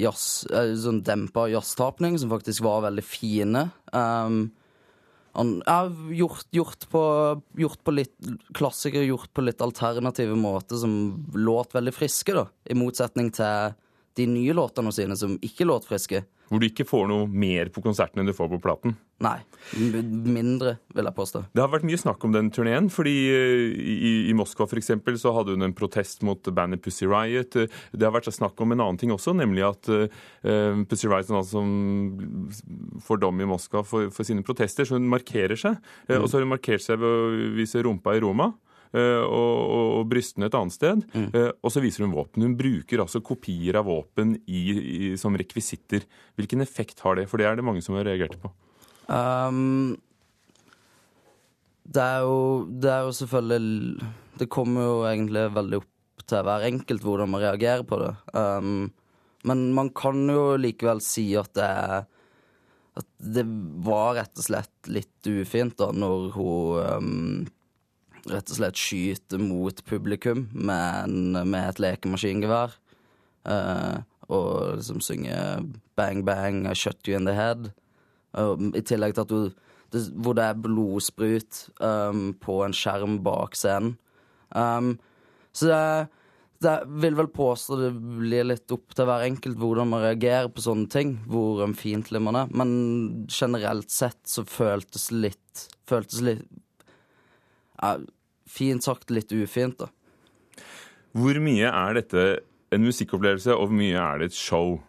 jazz, 0.00 0.44
uh, 0.52 0.74
sånn 0.80 1.02
dempa 1.06 1.46
jazztapning, 1.52 2.18
som 2.20 2.32
faktisk 2.32 2.64
var 2.66 2.86
veldig 2.88 3.06
fine. 3.06 3.68
Um, 3.92 4.46
har 5.34 6.12
gjort, 6.14 6.46
gjort, 6.54 6.88
på, 6.90 7.02
gjort 7.58 7.80
på 7.84 7.94
litt 7.94 8.14
klassikere, 8.54 9.08
gjort 9.08 9.32
på 9.34 9.44
litt 9.44 9.62
alternative 9.64 10.36
måter 10.38 10.78
som 10.80 10.94
låt 11.34 11.74
veldig 11.74 11.94
friske, 11.94 12.36
da. 12.36 12.46
I 12.70 12.76
motsetning 12.78 13.32
til 13.34 13.74
de 14.18 14.26
nye 14.30 14.54
låtene 14.54 14.92
sine 14.94 15.16
som 15.18 15.36
ikke 15.42 15.66
låt 15.66 15.88
friske. 15.88 16.22
Hvor 16.50 16.60
du 16.60 16.66
ikke 16.68 16.84
får 16.86 17.06
noe 17.08 17.26
mer 17.26 17.70
på 17.72 17.82
konserten 17.82 18.20
enn 18.20 18.28
du 18.28 18.34
får 18.36 18.50
på 18.52 18.60
platen? 18.62 18.92
Nei. 19.24 19.38
Mindre, 19.80 20.74
vil 20.92 21.08
jeg 21.08 21.16
påstå. 21.16 21.40
Det 21.56 21.62
har 21.62 21.70
vært 21.72 21.86
mye 21.88 22.00
snakk 22.00 22.26
om 22.26 22.34
den 22.34 22.50
turneen. 22.52 22.90
fordi 22.92 23.14
eh, 23.32 23.62
i, 23.80 24.12
i 24.30 24.34
Moskva 24.36 24.66
for 24.68 24.78
eksempel, 24.78 25.16
så 25.18 25.32
hadde 25.34 25.56
hun 25.56 25.64
en 25.64 25.74
protest 25.76 26.22
mot 26.26 26.50
bandet 26.54 26.82
Pussy 26.84 27.08
Riot. 27.08 27.56
Det 27.56 28.04
har 28.04 28.12
vært 28.14 28.28
snakk 28.34 28.60
om 28.60 28.74
en 28.74 28.84
annen 28.84 29.00
ting 29.00 29.14
også, 29.14 29.32
nemlig 29.34 29.64
at 29.66 29.88
uh, 29.88 30.84
Pussy 30.90 31.08
Riot 31.08 31.32
altså, 31.32 31.64
får 33.06 33.22
dom 33.24 33.40
i 33.40 33.48
Moskva 33.48 33.82
for, 33.86 34.12
for, 34.14 34.26
sine 34.28 34.44
protester, 34.44 34.84
så 34.86 34.98
hun 34.98 35.08
markerer 35.08 35.56
seg. 35.58 35.80
Mm. 36.10 36.20
Og 36.20 36.28
så 36.28 36.36
har 36.38 36.46
hun 36.46 36.54
markert 36.54 36.84
seg 36.84 37.00
ved 37.00 37.08
å 37.08 37.50
vise 37.56 37.82
rumpa 37.82 38.14
i 38.14 38.22
Roma. 38.22 38.52
Eh, 38.94 39.22
og, 39.26 39.60
og, 39.74 40.04
brystene 40.06 40.46
et 40.46 40.54
annet 40.54 40.76
sted. 40.76 41.02
Mm. 41.14 41.28
Eh, 41.34 41.50
og 41.58 41.72
så 41.74 41.82
viser 41.82 42.04
hun 42.04 42.14
våpen. 42.14 42.44
Hun 42.46 42.56
bruker 42.58 43.02
altså 43.02 43.22
kopier 43.24 43.80
av 43.80 43.88
våpen 43.88 44.36
i, 44.46 44.62
i, 44.70 45.08
som 45.20 45.34
rekvisitter. 45.38 46.06
Hvilken 46.38 46.62
effekt 46.62 47.02
har 47.02 47.18
det? 47.18 47.26
For 47.30 47.40
det 47.40 47.48
er 47.48 47.58
det 47.58 47.66
mange 47.66 47.82
som 47.84 47.98
har 47.98 48.06
reagert 48.06 48.38
på. 48.42 48.52
Um, 49.10 49.96
det, 51.84 52.04
er 52.04 52.22
jo, 52.24 52.38
det 52.70 52.88
er 52.88 53.02
jo 53.04 53.10
selvfølgelig 53.12 54.06
Det 54.40 54.46
kommer 54.48 54.86
jo 54.86 54.94
egentlig 55.04 55.42
veldig 55.52 55.80
opp 55.82 56.24
til 56.24 56.46
hver 56.46 56.64
enkelt 56.70 57.04
hvordan 57.04 57.34
man 57.34 57.42
reagerer 57.42 57.84
på 57.88 57.98
det. 58.00 58.14
Um, 58.32 58.92
men 59.44 59.66
man 59.76 59.90
kan 59.92 60.22
jo 60.30 60.54
likevel 60.56 61.02
si 61.04 61.32
at 61.36 61.52
det 61.58 61.66
er 61.68 62.04
at 62.94 63.06
det 63.18 63.42
var 63.82 64.14
rett 64.20 64.38
og 64.38 64.46
slett 64.46 64.86
litt 64.86 65.26
ufint 65.26 65.74
da 65.80 65.88
når 65.90 66.28
hun 66.36 67.00
um, 67.02 67.46
rett 68.30 68.50
og 68.50 68.58
slett 68.58 68.80
skyte 68.80 69.38
mot 69.40 69.84
publikum 69.88 70.46
med, 70.52 71.12
med 71.44 71.60
et 71.68 71.82
lekemaskingevær. 71.82 72.76
Uh, 73.44 74.00
og 74.32 74.78
liksom 74.78 75.02
synge 75.04 75.36
'Bang 75.96 76.24
Bang, 76.24 76.64
I 76.66 76.74
Shut 76.74 77.08
You 77.08 77.16
In 77.16 77.26
The 77.28 77.34
Head'. 77.36 77.70
Uh, 78.32 78.56
I 78.74 78.80
tillegg 78.80 79.14
til 79.14 79.26
at 79.26 79.28
du 79.28 79.52
det, 79.92 80.10
Hvor 80.14 80.34
det 80.34 80.44
er 80.44 80.58
blodsprut 80.58 81.68
um, 81.80 82.34
på 82.40 82.64
en 82.64 82.74
skjerm 82.74 83.20
bak 83.22 83.54
scenen. 83.54 83.96
Um, 84.50 84.98
så 85.52 85.68
det, 85.70 86.08
det 86.64 86.74
vil 87.02 87.14
vel 87.14 87.28
påstå 87.30 87.78
det 87.78 87.92
blir 87.94 88.48
litt 88.48 88.72
opp 88.74 88.94
til 88.96 89.06
hver 89.06 89.22
enkelt 89.28 89.60
hvordan 89.60 89.92
man 89.92 90.02
reagerer 90.02 90.50
på 90.50 90.64
sånne 90.64 90.90
ting. 90.90 91.14
Hvor 91.30 91.62
fiendtlig 91.78 92.22
man 92.26 92.40
er. 92.42 92.50
Men 92.50 92.74
generelt 93.30 93.90
sett 93.94 94.22
så 94.26 94.46
føltes 94.48 95.12
litt 95.12 95.68
Føltes 95.84 96.22
litt 96.24 96.46
fint 98.46 98.84
sagt 98.84 99.10
litt 99.14 99.32
ufint, 99.32 99.78
da. 99.80 99.90
Hvor 101.14 101.38
mye 101.42 101.70
er 101.70 101.94
dette 102.00 102.24
en 102.74 102.82
musikkopplevelse, 102.82 103.54
og 103.54 103.68
hvor 103.68 103.78
mye 103.78 103.98
er 104.00 104.22
det 104.22 104.32
et 104.32 104.38
show? 104.38 104.80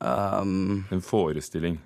Um, 0.00 0.84
en 0.90 1.02
forestilling? 1.04 1.76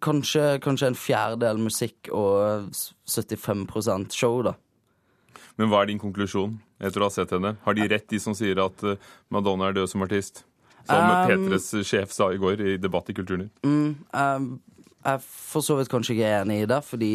Kanskje, 0.00 0.58
kanskje, 0.64 0.90
en 0.90 0.98
fjerdedel 0.98 1.60
musikk 1.60 2.08
og 2.16 2.70
75% 2.72 4.16
show, 4.16 4.40
da. 4.46 4.56
Men 5.60 5.68
hva 5.68 5.82
er 5.82 5.90
din 5.90 6.00
konklusjon 6.00 6.56
etter 6.80 7.02
å 7.02 7.10
ha 7.10 7.12
sett 7.12 7.34
henne? 7.34 7.56
Har 7.66 7.76
de 7.76 7.88
rett, 7.90 8.08
de 8.08 8.20
som 8.22 8.34
sier 8.36 8.62
at 8.62 8.84
eh, 8.86 9.10
Madonna 9.28 9.68
er 9.68 9.76
død 9.76 9.90
som 9.92 10.06
artist? 10.06 10.44
Som 10.88 11.44
um, 11.44 11.84
sjef 11.84 12.14
sa 12.14 12.30
i 12.32 12.38
går 12.40 12.62
i 12.64 12.76
debatt 12.80 13.10
i 13.12 13.14
Kulturnytt. 13.14 13.52
Um, 13.66 13.98
um, 14.16 14.54
jeg 15.04 15.22
for 15.24 15.64
så 15.64 15.76
vidt 15.78 15.90
kanskje 15.92 16.16
ikke 16.16 16.32
enig 16.40 16.62
i 16.62 16.70
det, 16.70 16.80
fordi 16.86 17.12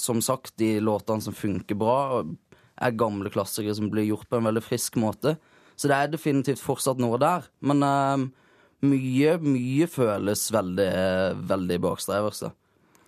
som 0.00 0.20
sagt, 0.22 0.54
de 0.60 0.76
låtene 0.84 1.24
som 1.24 1.34
funker 1.34 1.78
bra, 1.78 2.22
er 2.76 2.98
gamle 3.00 3.32
klassikere 3.32 3.74
som 3.76 3.88
blir 3.92 4.04
gjort 4.10 4.28
på 4.28 4.38
en 4.38 4.48
veldig 4.50 4.62
frisk 4.64 4.98
måte. 5.00 5.36
Så 5.76 5.88
det 5.88 5.96
er 5.96 6.12
definitivt 6.12 6.60
fortsatt 6.60 7.00
noe 7.00 7.18
der. 7.20 7.48
Men 7.64 7.84
uh, 7.84 8.26
mye, 8.84 9.36
mye 9.40 9.88
føles 9.88 10.46
veldig, 10.52 10.90
veldig 11.48 11.80
bakstreversk. 11.84 12.52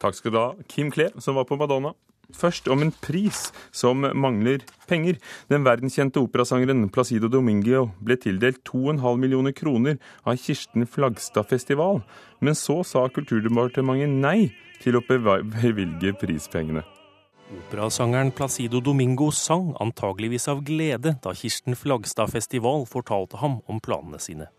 Takk 0.01 0.17
skal 0.17 0.33
du 0.33 0.39
ha, 0.41 0.49
Kim 0.71 0.93
Klee, 0.95 1.13
som 1.21 1.37
var 1.39 1.49
på 1.49 1.59
Madonna. 1.61 1.93
Først 2.37 2.69
om 2.69 2.83
en 2.85 2.91
pris 2.93 3.47
som 3.73 4.05
mangler 4.05 4.61
penger. 4.89 5.17
Den 5.49 5.65
verdenskjente 5.65 6.21
operasangeren 6.21 6.91
Placido 6.93 7.31
Domingo 7.33 7.87
ble 8.05 8.19
tildelt 8.21 8.61
2,5 8.69 9.17
millioner 9.17 9.55
kroner 9.57 9.97
av 10.29 10.37
Kirsten 10.37 10.85
Flagstad 10.85 11.49
Festival. 11.49 12.03
Men 12.45 12.55
så 12.55 12.83
sa 12.85 13.07
Kulturdepartementet 13.09 14.13
nei 14.21 14.51
til 14.83 15.01
å 15.01 15.05
bevilge 15.09 16.13
prispengene. 16.21 16.85
Operasangeren 17.49 18.35
Placido 18.37 18.83
Domingo 18.85 19.31
sang 19.33 19.73
antageligvis 19.81 20.51
av 20.53 20.61
glede 20.69 21.17
da 21.25 21.33
Kirsten 21.33 21.81
Flagstad 21.81 22.29
Festival 22.29 22.85
fortalte 22.85 23.41
ham 23.41 23.63
om 23.65 23.81
planene 23.81 24.21
sine. 24.21 24.53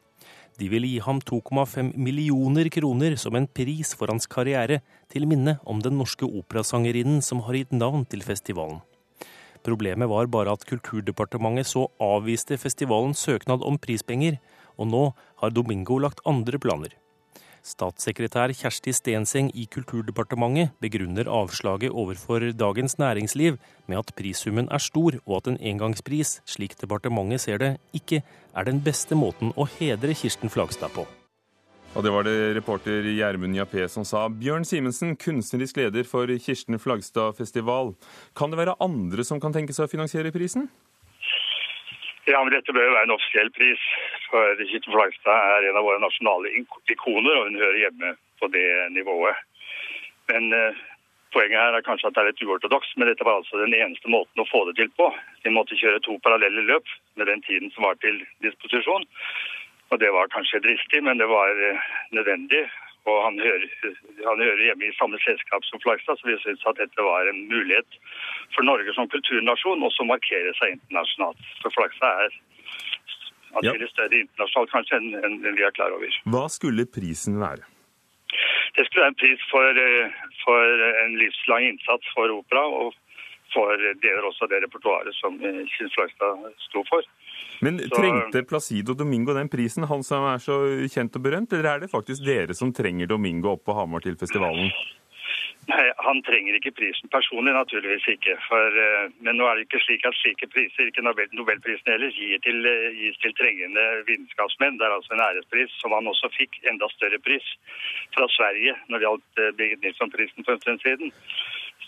De 0.60 0.68
ville 0.68 0.89
gi 0.92 1.00
ham 1.00 1.22
2,5 1.24 1.94
millioner 1.96 2.68
kroner 2.74 3.16
som 3.16 3.38
en 3.39 3.48
pris 3.48 3.94
for 3.96 4.12
hans 4.12 4.28
karriere, 4.28 4.82
til 5.08 5.28
minne 5.30 5.56
om 5.63 5.80
den 5.80 5.96
norske 5.98 6.28
operasangerinnen 6.28 7.24
som 7.24 7.46
har 7.48 7.56
gitt 7.56 7.72
navn 7.72 8.04
til 8.12 8.25
festivalen. 8.25 8.82
Problemet 9.63 10.12
var 10.12 10.28
bare 10.32 10.51
at 10.56 10.66
Kulturdepartementet 10.68 11.68
så 11.68 11.88
avviste 12.04 12.58
festivalens 12.60 13.24
søknad 13.24 13.63
om 13.63 13.80
prispenger, 13.80 14.39
og 14.80 14.92
nå 14.92 15.04
har 15.42 15.56
Domingo 15.56 16.00
lagt 16.00 16.24
andre 16.28 16.60
planer. 16.60 16.96
Statssekretær 17.66 18.54
Kjersti 18.56 18.94
Stenseng 18.96 19.51
i 19.54 19.66
Kulturdepartementet 19.72 20.74
begrunner 20.82 21.30
avslaget 21.30 21.92
overfor 21.92 22.50
Dagens 22.56 22.98
Næringsliv 23.00 23.60
med 23.88 24.00
at 24.00 24.12
prissummen 24.16 24.70
er 24.72 24.82
stor, 24.84 25.20
og 25.25 25.38
at 25.38 25.51
en 25.51 25.62
engangspris, 25.62 26.39
slik 26.46 26.78
departementet 26.82 27.42
ser 27.46 27.62
det, 27.62 27.72
ikke 27.94 28.24
er 28.56 28.70
den 28.70 28.82
beste 28.84 29.16
måten 29.16 29.54
å 29.56 29.68
hedre 29.80 30.16
Kirsten 30.16 30.50
Flagstad 30.50 30.94
på. 30.96 31.08
Og 31.98 32.06
det 32.06 32.12
var 32.13 32.28
det 32.28 32.36
reporter 32.54 33.08
Gjermund 33.16 33.58
Jappé 33.58 33.88
som 33.89 34.06
sa. 34.06 34.28
Bjørn 34.30 34.68
Simensen, 34.68 35.16
kunstnerisk 35.18 35.80
leder 35.80 36.06
for 36.06 36.30
Kirsten 36.38 36.78
Flagstad 36.78 37.34
festival. 37.39 37.96
Kan 38.38 38.54
det 38.54 38.60
være 38.62 38.78
andre 38.84 39.25
som 39.25 39.42
kan 39.42 39.56
tenke 39.56 39.74
seg 39.74 39.88
å 39.88 39.92
finansiere 39.92 40.34
prisen? 40.34 40.70
Ja, 42.30 42.44
men 42.44 42.54
Dette 42.54 42.74
bør 42.76 42.86
jo 42.86 42.94
være 42.94 43.08
en 43.08 43.16
offisiell 43.16 43.50
pris. 43.56 43.84
For 44.30 44.60
Kirsten 44.60 44.94
Flagstad 44.94 45.34
er 45.56 45.70
en 45.70 45.80
av 45.80 45.88
våre 45.88 46.02
nasjonale 46.04 46.52
ikoner, 46.94 47.34
og 47.36 47.48
hun 47.48 47.58
hører 47.58 47.80
hjemme 47.86 48.14
på 48.42 48.50
det 48.54 48.68
nivået. 48.94 49.40
Men 50.30 50.54
eh, 50.54 50.82
Poenget 51.34 51.62
her 51.62 51.76
er 51.78 51.86
kanskje 51.86 52.10
at 52.10 52.16
det 52.18 52.22
er 52.24 52.28
litt 52.32 52.42
uortodoks, 52.42 52.90
men 52.98 53.06
dette 53.06 53.26
var 53.26 53.38
altså 53.38 53.60
den 53.60 53.76
eneste 53.78 54.10
måten 54.10 54.42
å 54.42 54.48
få 54.50 54.64
det 54.66 54.80
til 54.80 54.90
på. 54.98 55.12
De 55.46 55.52
måtte 55.54 55.78
kjøre 55.78 56.02
to 56.02 56.16
parallelle 56.26 56.64
løp 56.66 56.90
med 57.22 57.30
den 57.30 57.44
tiden 57.46 57.70
som 57.76 57.86
var 57.86 58.00
til 58.02 58.18
disposisjon. 58.46 59.06
Og 59.94 60.00
Det 60.02 60.10
var 60.14 60.32
kanskje 60.34 60.62
dristig, 60.66 61.04
men 61.06 61.22
det 61.22 61.30
var 61.30 61.54
eh, 61.54 61.86
nødvendig. 62.18 62.64
Og 63.10 63.18
han 63.25 63.39
hører, 63.42 63.66
han 64.25 64.44
hører 64.44 64.63
hjemme 64.68 64.88
i 64.89 64.98
samme 64.98 65.20
selskap 65.24 65.66
som 65.68 65.82
Flagstad, 65.84 66.20
så 66.20 66.30
vi 66.30 66.38
syns 66.44 66.66
at 66.70 66.80
dette 66.82 67.06
var 67.06 67.30
en 67.32 67.42
mulighet 67.50 67.98
for 68.56 68.68
Norge 68.68 68.94
som 68.98 69.10
kulturnasjon 69.12 69.86
også 69.88 70.06
å 70.06 70.12
markere 70.12 70.54
seg 70.60 70.78
internasjonalt. 70.78 71.50
For 71.63 71.75
Flagstad 71.78 72.25
er 72.28 72.38
atskillig 73.58 73.89
større 73.92 74.24
internasjonalt 74.24 74.74
kanskje 74.75 75.00
enn, 75.00 75.12
enn 75.25 75.58
vi 75.58 75.66
er 75.66 75.75
klar 75.75 75.96
over. 75.96 76.22
Hva 76.36 76.46
skulle 76.54 76.86
prisen 76.89 77.39
være? 77.42 77.66
Det 78.78 78.86
skulle 78.86 79.08
være 79.08 79.13
en 79.16 79.22
pris 79.22 79.46
for, 79.50 79.80
eh, 79.82 80.18
for 80.44 80.84
en 81.04 81.16
livslang 81.18 81.66
innsats 81.72 82.12
for 82.13 82.32
opera, 82.36 82.66
og 82.68 82.94
for 83.53 83.79
det 83.79 84.06
gjør 84.06 84.29
også 84.29 84.50
det 84.51 84.62
repertoaret 84.65 85.15
som 85.18 85.39
Kjell 85.39 85.91
Flagstad 85.96 86.46
sto 86.70 86.84
for. 86.89 87.06
Men 87.65 87.79
så, 87.79 87.89
trengte 87.96 88.44
Placido 88.48 88.94
Domingo 88.94 89.34
den 89.36 89.50
prisen, 89.51 89.88
han 89.89 90.06
som 90.06 90.27
er 90.29 90.39
så 90.44 90.62
kjent 90.91 91.18
og 91.20 91.25
berømt, 91.25 91.53
eller 91.53 91.74
er 91.74 91.84
det 91.84 91.91
faktisk 91.91 92.24
dere 92.27 92.56
som 92.56 92.72
trenger 92.75 93.10
Domingo 93.10 93.56
opp 93.56 93.65
på 93.68 93.75
Hamar 93.75 94.06
til 94.06 94.15
festivalen? 94.20 94.72
Nei, 95.70 95.84
Han 96.01 96.22
trenger 96.25 96.56
ikke 96.58 96.72
prisen 96.74 97.12
personlig, 97.13 97.51
naturligvis 97.53 98.08
ikke. 98.15 98.36
For, 98.48 98.77
uh, 98.79 99.12
men 99.25 99.38
nå 99.38 99.46
er 99.46 99.60
det 99.60 99.68
ikke 99.68 99.82
slik 99.84 100.06
at 100.08 100.18
slike 100.18 100.48
priser, 100.53 100.89
ikke 100.89 101.03
Nobel, 101.06 101.29
Nobelprisen 101.38 101.91
heller, 101.94 102.13
gis 102.15 102.41
til, 102.46 102.63
uh, 102.65 102.89
gis 102.98 103.20
til 103.22 103.36
trengende 103.38 103.86
vitenskapsmenn. 104.08 104.79
Det 104.79 104.88
er 104.88 104.96
altså 104.96 105.13
en 105.13 105.25
ærespris 105.27 105.75
som 105.84 105.94
han 105.94 106.10
også 106.10 106.32
fikk, 106.38 106.62
enda 106.72 106.89
større 106.96 107.22
pris, 107.27 107.46
fra 108.15 108.25
Sverige 108.34 108.74
når 108.88 108.98
det 108.98 109.08
gjaldt 109.08 109.44
Birgit 109.60 109.86
Nilsson-prisen 109.86 110.48
for 110.48 110.56
en 110.56 110.63
stund 110.63 110.82
siden. 110.88 111.13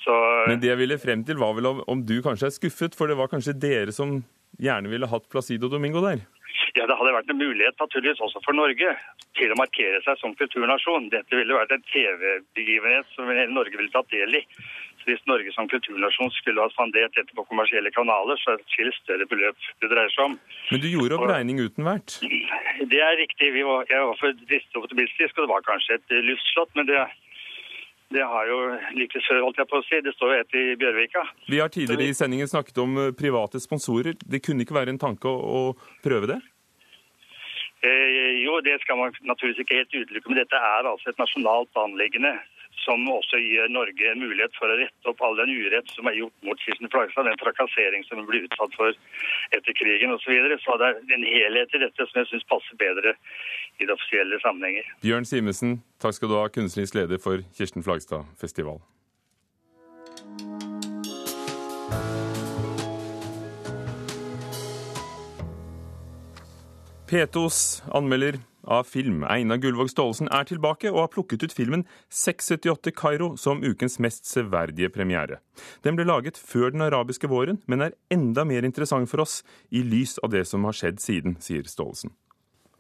Så, 0.02 0.14
men 0.50 0.62
det 0.62 0.72
jeg 0.72 0.80
ville 0.80 0.98
frem 1.02 1.24
til, 1.28 1.38
var 1.42 1.54
vel 1.58 1.68
om, 1.70 1.82
om 1.92 2.04
du 2.06 2.22
kanskje 2.26 2.50
er 2.50 2.56
skuffet, 2.56 2.96
for 2.98 3.12
det 3.12 3.18
var 3.20 3.30
kanskje 3.32 3.58
dere 3.60 3.94
som 3.96 4.22
gjerne 4.62 4.92
ville 4.92 5.10
hatt 5.10 5.28
Placido 5.32 5.70
Domingo 5.70 6.02
der? 6.04 6.24
Ja, 6.76 6.86
Det 6.88 6.96
hadde 6.96 7.14
vært 7.14 7.32
en 7.32 7.42
mulighet 7.42 7.80
naturligvis 7.82 8.22
også 8.24 8.40
for 8.46 8.56
Norge 8.56 8.94
til 9.38 9.52
å 9.52 9.58
markere 9.60 10.00
seg 10.06 10.20
som 10.22 10.36
kulturnasjon. 10.40 11.10
Dette 11.12 11.36
ville 11.36 11.58
vært 11.58 11.74
en 11.76 11.84
TV-begivenhet 11.92 13.10
som 13.16 13.28
hele 13.28 13.52
Norge 13.52 13.76
ville 13.76 13.92
tatt 13.92 14.08
del 14.14 14.40
i. 14.40 14.42
Så 15.02 15.10
Hvis 15.10 15.24
Norge 15.28 15.52
som 15.56 15.68
kulturnasjon 15.72 16.32
skulle 16.38 16.64
ha 16.64 16.72
spandert 16.72 17.16
dette 17.18 17.36
på 17.36 17.46
kommersielle 17.50 17.92
kanaler, 17.96 18.40
så 18.40 18.54
er 18.54 18.62
det 18.62 18.88
et 18.88 19.00
større 19.02 19.28
beløp 19.32 19.68
det 19.82 19.90
dreier 19.92 20.14
seg 20.14 20.30
om. 20.30 20.38
Men 20.70 20.84
du 20.84 20.88
gjorde 20.92 21.18
opp 21.18 21.32
regning 21.32 21.60
uten 21.60 21.88
hvert? 21.88 22.20
Det 22.92 23.02
er 23.02 23.20
riktig. 23.20 23.52
Var, 23.58 23.90
jeg 23.90 24.08
var 24.12 24.22
for 24.22 24.44
dristig 24.46 24.84
optimistisk, 24.84 25.38
og 25.38 25.48
det 25.48 25.54
var 25.54 25.68
kanskje 25.68 25.98
et 25.98 26.16
luftslott. 26.30 26.72
Men 26.78 26.88
det, 26.92 27.02
Det 28.12 28.24
har 28.28 28.48
jo 28.50 28.58
like 28.98 29.22
før, 29.24 29.42
holdt 29.46 29.60
jeg 29.62 29.70
på 29.72 29.80
å 29.80 29.84
si. 29.88 30.00
Det 30.04 30.12
står 30.18 30.34
jo 30.34 30.40
et 30.44 30.56
i 30.60 30.64
Bjørvika. 30.80 31.24
Vi 31.48 31.62
har 31.64 31.72
tidligere 31.72 32.10
i 32.12 32.16
sendingen 32.18 32.50
snakket 32.52 32.82
om 32.84 32.98
eh, 33.00 33.14
private 33.16 33.62
sponsorer. 33.64 34.18
Det 34.20 34.42
kunne 34.44 34.66
ikke 34.66 34.76
være 34.76 34.92
en 34.92 35.00
tanke 35.00 35.32
å, 35.32 35.38
å 35.72 36.02
prøve 36.04 36.34
det? 36.34 36.42
Eh, 37.88 38.42
jo, 38.44 38.60
det 38.66 38.76
skal 38.84 39.00
man 39.00 39.16
naturligvis 39.24 39.64
ikke 39.64 39.80
helt 39.80 39.96
utelukke, 39.96 40.30
men 40.30 40.42
dette 40.44 40.60
er 40.60 40.90
altså 40.90 41.10
et 41.10 41.22
nasjonalt 41.24 41.80
anliggende 41.80 42.36
som 42.86 43.04
også 43.10 43.40
gir 43.42 43.70
Norge 43.70 44.08
en 44.10 44.22
mulighet 44.22 44.54
for 44.58 44.72
å 44.72 44.78
rette 44.80 45.10
opp 45.12 45.22
all 45.26 45.38
den 45.40 45.52
urett 45.54 45.90
som 45.94 46.08
er 46.10 46.18
gjort 46.18 46.46
mot 46.48 46.62
Kirsten 46.64 46.90
Flagstad, 46.92 47.28
den 47.28 47.40
trakassering 47.42 48.06
som 48.08 48.22
hun 48.22 48.30
ble 48.30 48.44
utsatt 48.48 48.76
for 48.78 48.96
etter 49.56 49.78
krigen 49.78 50.14
osv. 50.16 50.24
Så, 50.26 50.34
videre. 50.34 50.58
så 50.64 50.78
det 50.82 50.90
er 50.90 51.18
en 51.18 51.28
helhet 51.28 51.76
i 51.76 51.84
dette 51.84 52.08
som 52.08 52.22
jeg 52.22 52.30
syns 52.32 52.48
passer 52.50 52.80
bedre 52.82 53.16
i 53.80 53.88
det 53.88 53.94
offisielle 53.96 54.40
sammenhenger. 54.44 54.88
Bjørn 55.02 55.28
Simensen, 55.28 55.80
takk 56.02 56.18
skal 56.18 56.32
du 56.32 56.38
ha, 56.40 56.48
kunstnerisk 56.52 56.98
leder 56.98 57.22
for 57.22 57.44
Kirsten 57.58 57.86
Flagstad 57.86 58.28
festival. 58.42 58.82
P2s 67.12 67.82
anmelder 67.92 68.38
av 68.64 68.86
film, 68.88 69.26
Einar 69.28 69.58
Gullvåg 69.58 69.90
Staalesen, 69.92 70.30
er 70.32 70.46
tilbake 70.48 70.88
og 70.94 71.02
har 71.02 71.10
plukket 71.12 71.44
ut 71.44 71.56
filmen 71.56 71.84
678 72.08 72.94
Kairo 72.96 73.34
som 73.36 73.60
ukens 73.66 73.98
mest 74.00 74.30
severdige 74.30 74.88
premiere. 74.96 75.42
Den 75.84 75.98
ble 76.00 76.06
laget 76.08 76.40
før 76.40 76.72
den 76.72 76.86
arabiske 76.86 77.28
våren, 77.28 77.60
men 77.68 77.84
er 77.84 77.98
enda 78.14 78.46
mer 78.48 78.64
interessant 78.64 79.12
for 79.12 79.26
oss 79.26 79.42
i 79.72 79.84
lys 79.84 80.22
av 80.24 80.32
det 80.32 80.46
som 80.48 80.64
har 80.70 80.78
skjedd 80.78 81.04
siden, 81.04 81.36
sier 81.44 81.68
Staalesen. 81.68 82.16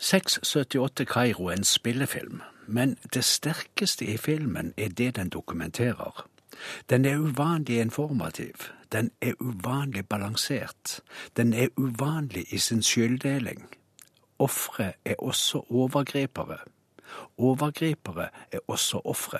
678 0.01 1.05
Kairo 1.05 1.45
er 1.45 1.51
en 1.51 1.63
spillefilm, 1.63 2.41
men 2.67 2.97
det 3.13 3.21
sterkeste 3.23 4.05
i 4.05 4.17
filmen 4.17 4.73
er 4.77 4.89
det 4.89 5.15
den 5.15 5.29
dokumenterer. 5.29 6.27
Den 6.89 7.05
er 7.05 7.17
uvanlig 7.17 7.79
informativ, 7.81 8.53
den 8.91 9.11
er 9.21 9.33
uvanlig 9.39 10.07
balansert, 10.07 11.01
den 11.37 11.53
er 11.53 11.67
uvanlig 11.77 12.45
i 12.49 12.57
sin 12.57 12.81
skylddeling. 12.83 13.69
Ofre 14.39 14.93
er 15.05 15.15
også 15.19 15.65
overgripere. 15.69 16.57
Overgripere 17.37 18.29
er 18.51 18.59
også 18.67 19.01
ofre. 19.05 19.39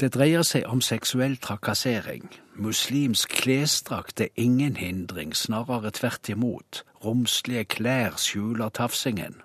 Det 0.00 0.08
dreier 0.14 0.42
seg 0.42 0.64
om 0.66 0.80
seksuell 0.82 1.36
trakassering. 1.38 2.26
Muslimsk 2.58 3.30
klesdrakt 3.30 4.20
er 4.20 4.32
ingen 4.34 4.76
hindring, 4.76 5.36
snarere 5.36 5.92
tvert 5.94 6.28
imot. 6.28 6.82
Romslige 7.04 7.64
klær 7.64 8.16
skjuler 8.18 8.68
tafsingen. 8.74 9.36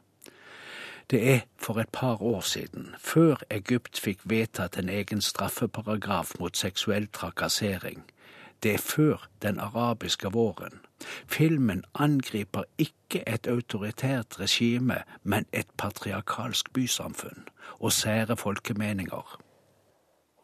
Det 1.10 1.20
er 1.34 1.40
for 1.58 1.80
et 1.80 1.90
par 1.90 2.22
år 2.22 2.42
siden, 2.42 2.96
før 2.98 3.36
Egypt 3.52 4.00
fikk 4.00 4.24
vedtatt 4.24 4.78
en 4.78 4.90
egen 4.90 5.22
straffeparagraf 5.22 6.32
mot 6.40 6.58
seksuell 6.58 7.06
trakassering. 7.14 8.02
Det 8.64 8.74
er 8.74 8.78
før 8.78 9.28
den 9.42 9.60
arabiske 9.60 10.32
våren. 10.34 10.82
Filmen 11.28 11.84
angriper 11.94 12.64
ikke 12.78 13.22
et 13.28 13.48
autoritært 13.48 14.40
regime, 14.40 15.04
men 15.24 15.46
et 15.54 15.68
patriarkalsk 15.78 16.74
bysamfunn 16.74 17.46
og 17.80 17.94
sære 17.94 18.38
folkemeninger. 18.38 19.40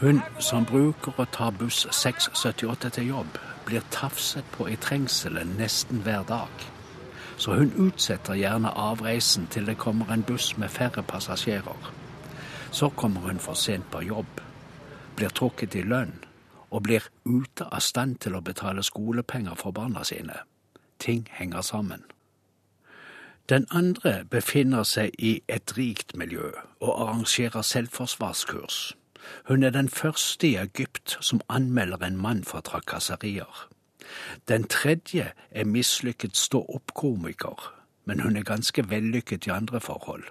Hun 0.00 0.20
som 0.38 0.66
bruker 0.66 1.16
å 1.20 1.26
ta 1.32 1.50
buss 1.50 1.86
678 1.92 2.90
til 2.96 3.08
jobb, 3.12 3.38
blir 3.66 3.86
tafset 3.90 4.44
på 4.56 4.68
i 4.68 4.76
trengselen 4.76 5.56
nesten 5.58 6.02
hver 6.04 6.22
dag. 6.28 6.68
Så 7.36 7.56
hun 7.56 7.72
utsetter 7.76 8.34
gjerne 8.34 8.72
avreisen 8.76 9.46
til 9.46 9.66
det 9.66 9.78
kommer 9.78 10.12
en 10.12 10.22
buss 10.22 10.56
med 10.56 10.68
færre 10.68 11.02
passasjerer. 11.02 11.90
Så 12.70 12.88
kommer 12.88 13.20
hun 13.20 13.38
for 13.38 13.54
sent 13.54 13.90
på 13.90 14.02
jobb 14.04 14.40
blir 15.20 15.32
trukket 15.36 15.74
i 15.76 15.82
lønn 15.84 16.14
og 16.70 16.86
blir 16.86 17.04
ute 17.28 17.66
av 17.66 17.82
stand 17.84 18.16
til 18.24 18.38
å 18.38 18.44
betale 18.44 18.82
skolepenger 18.86 19.58
for 19.58 19.74
barna 19.76 20.04
sine. 20.06 20.38
Ting 20.98 21.26
henger 21.36 21.60
sammen. 21.66 22.06
Den 23.49 23.67
andre 23.71 24.25
befinner 24.31 24.83
seg 24.83 25.11
i 25.19 25.41
et 25.47 25.77
rikt 25.77 26.15
miljø 26.17 26.51
og 26.81 27.01
arrangerer 27.01 27.61
selvforsvarskurs. 27.61 28.97
Hun 29.47 29.63
er 29.63 29.69
den 29.69 29.89
første 29.89 30.47
i 30.47 30.55
Egypt 30.55 31.17
som 31.21 31.41
anmelder 31.49 31.97
en 32.05 32.17
mann 32.17 32.43
for 32.43 32.59
trakasserier. 32.59 33.67
Den 34.47 34.63
tredje 34.63 35.31
er 35.51 35.65
mislykket 35.65 36.37
stå-opp-komiker, 36.37 37.73
men 38.05 38.19
hun 38.19 38.37
er 38.37 38.43
ganske 38.43 38.89
vellykket 38.89 39.47
i 39.47 39.49
andre 39.49 39.79
forhold. 39.81 40.23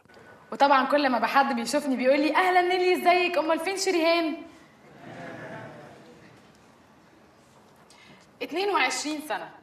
وطبعا 0.53 0.85
كل 0.91 1.09
ما 1.11 1.27
حد 1.27 1.57
بيشوفني 1.57 1.97
بيقول 1.97 2.21
لي 2.21 2.37
اهلا 2.37 2.61
نيلي 2.61 2.95
ازيك 2.95 3.39
امال 3.39 3.61
فين 3.61 3.77
شريهان 3.77 4.37
22 8.43 9.21
سنة 9.29 9.58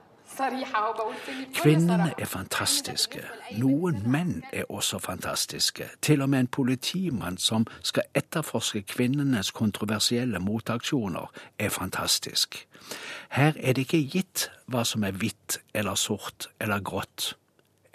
Kvinnene 1.55 2.13
er 2.19 2.29
fantastiske. 2.29 3.23
Noen 3.59 4.03
menn 4.11 4.43
er 4.53 4.69
også 4.71 4.99
fantastiske. 4.99 5.89
Til 6.03 6.23
og 6.23 6.29
med 6.29 6.41
en 6.41 6.47
politimann 6.47 7.39
som 7.39 7.67
skal 7.83 8.09
etterforske 8.15 8.83
kvinnenes 8.83 9.51
kontroversielle 9.51 10.39
motaksjoner, 10.39 11.31
er 11.59 11.69
fantastisk. 11.69 12.67
Her 13.31 13.53
er 13.57 13.73
det 13.73 13.87
ikke 13.87 14.05
gitt 14.13 14.51
hva 14.67 14.85
som 14.85 15.05
er 15.05 15.17
hvitt 15.17 15.61
eller 15.75 15.95
sort 15.95 16.51
eller 16.61 16.81
grått 16.81 17.35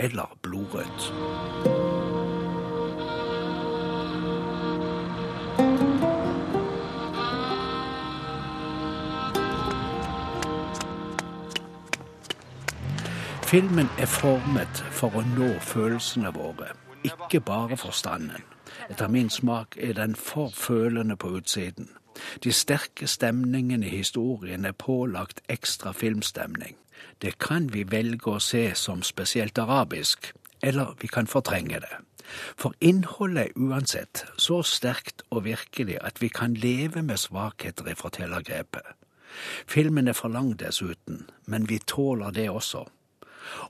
eller 0.01 0.38
blodrødt. 0.41 1.81
Filmen 13.51 13.89
er 13.99 14.07
formet 14.07 14.79
for 14.95 15.11
å 15.19 15.21
nå 15.27 15.49
følelsene 15.59 16.29
våre, 16.31 16.69
ikke 17.03 17.41
bare 17.43 17.75
forstanden. 17.75 18.45
Etter 18.87 19.09
min 19.11 19.27
smak 19.27 19.75
er 19.75 19.97
den 19.97 20.13
for 20.15 20.53
følende 20.55 21.17
på 21.19 21.33
utsiden. 21.35 21.89
De 22.45 22.53
sterke 22.55 23.09
stemningene 23.11 23.89
i 23.89 23.97
historien 23.97 24.63
er 24.63 24.71
pålagt 24.71 25.41
ekstra 25.51 25.91
filmstemning. 25.91 26.77
Det 27.19 27.33
kan 27.43 27.67
vi 27.73 27.83
velge 27.91 28.37
å 28.37 28.39
se 28.39 28.69
som 28.79 29.03
spesielt 29.03 29.59
arabisk, 29.59 30.31
eller 30.63 30.95
vi 31.03 31.11
kan 31.11 31.27
fortrenge 31.27 31.83
det. 31.83 31.99
For 32.55 32.71
innholdet 32.79 33.49
er 33.49 33.67
uansett 33.67 34.23
så 34.39 34.61
sterkt 34.63 35.27
og 35.27 35.43
virkelig 35.49 35.99
at 35.99 36.23
vi 36.23 36.31
kan 36.31 36.55
leve 36.55 37.03
med 37.03 37.19
svakheter 37.19 37.91
i 37.91 37.99
fortellergrepet. 37.99 38.95
Filmen 39.67 40.07
er 40.07 40.15
for 40.15 40.31
lang 40.31 40.55
dessuten, 40.55 41.25
men 41.51 41.67
vi 41.67 41.83
tåler 41.83 42.31
det 42.31 42.47
også. 42.47 42.87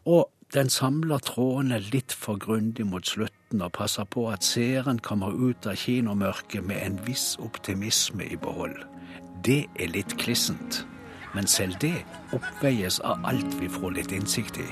Og 0.05 0.29
den 0.53 0.69
samler 0.69 1.21
trådene 1.23 1.77
litt 1.93 2.11
for 2.11 2.39
grundig 2.41 2.83
mot 2.83 3.07
slutten 3.07 3.61
og 3.63 3.71
passer 3.77 4.03
på 4.03 4.25
at 4.33 4.43
seeren 4.43 4.99
kommer 4.99 5.31
ut 5.31 5.67
av 5.67 5.79
kinomørket 5.79 6.65
med 6.67 6.81
en 6.83 6.97
viss 7.05 7.37
optimisme 7.39 8.27
i 8.27 8.35
behold. 8.35 8.75
Det 9.47 9.63
er 9.79 9.93
litt 9.95 10.17
klissent, 10.19 10.83
men 11.35 11.47
selv 11.47 11.79
det 11.79 11.95
oppveies 12.35 12.99
av 13.07 13.23
alt 13.31 13.55
vi 13.61 13.71
får 13.71 13.95
litt 13.95 14.11
innsikt 14.11 14.59
i. 14.59 14.67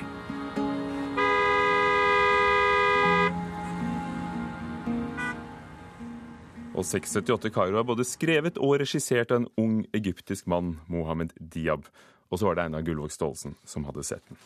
Og 6.79 6.85
678 6.87 7.51
Kairo 7.51 7.79
er 7.79 7.87
både 7.87 8.05
skrevet 8.07 8.59
og 8.59 8.77
regissert 8.79 9.33
av 9.33 9.41
en 9.41 9.49
ung 9.59 9.81
egyptisk 9.95 10.47
mann, 10.47 10.77
Mohammed 10.87 11.33
Diab. 11.39 11.87
Og 12.29 12.39
så 12.39 12.47
var 12.47 12.55
det 12.55 12.67
Einar 12.67 12.85
Gullvåg 12.87 13.11
Staalesen 13.11 13.57
som 13.67 13.87
hadde 13.89 14.05
sett 14.07 14.23
den. 14.29 14.39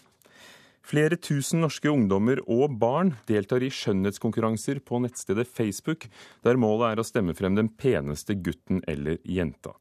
Flere 0.84 1.15
tusen 1.15 1.63
norske 1.63 1.88
ungdommer 1.88 2.41
og 2.43 2.74
barn 2.80 3.13
deltar 3.30 3.63
i 3.63 3.72
skjønnhetskonkurranser 3.72 4.82
på 4.84 5.00
nettstedet 5.06 5.48
Facebook, 5.48 6.10
der 6.43 6.60
målet 6.60 6.89
er 6.91 7.02
å 7.02 7.08
stemme 7.08 7.36
frem 7.38 7.56
den 7.56 7.69
peneste 7.72 8.36
gutten 8.36 8.82
eller 8.91 9.22
jenta. 9.24 9.72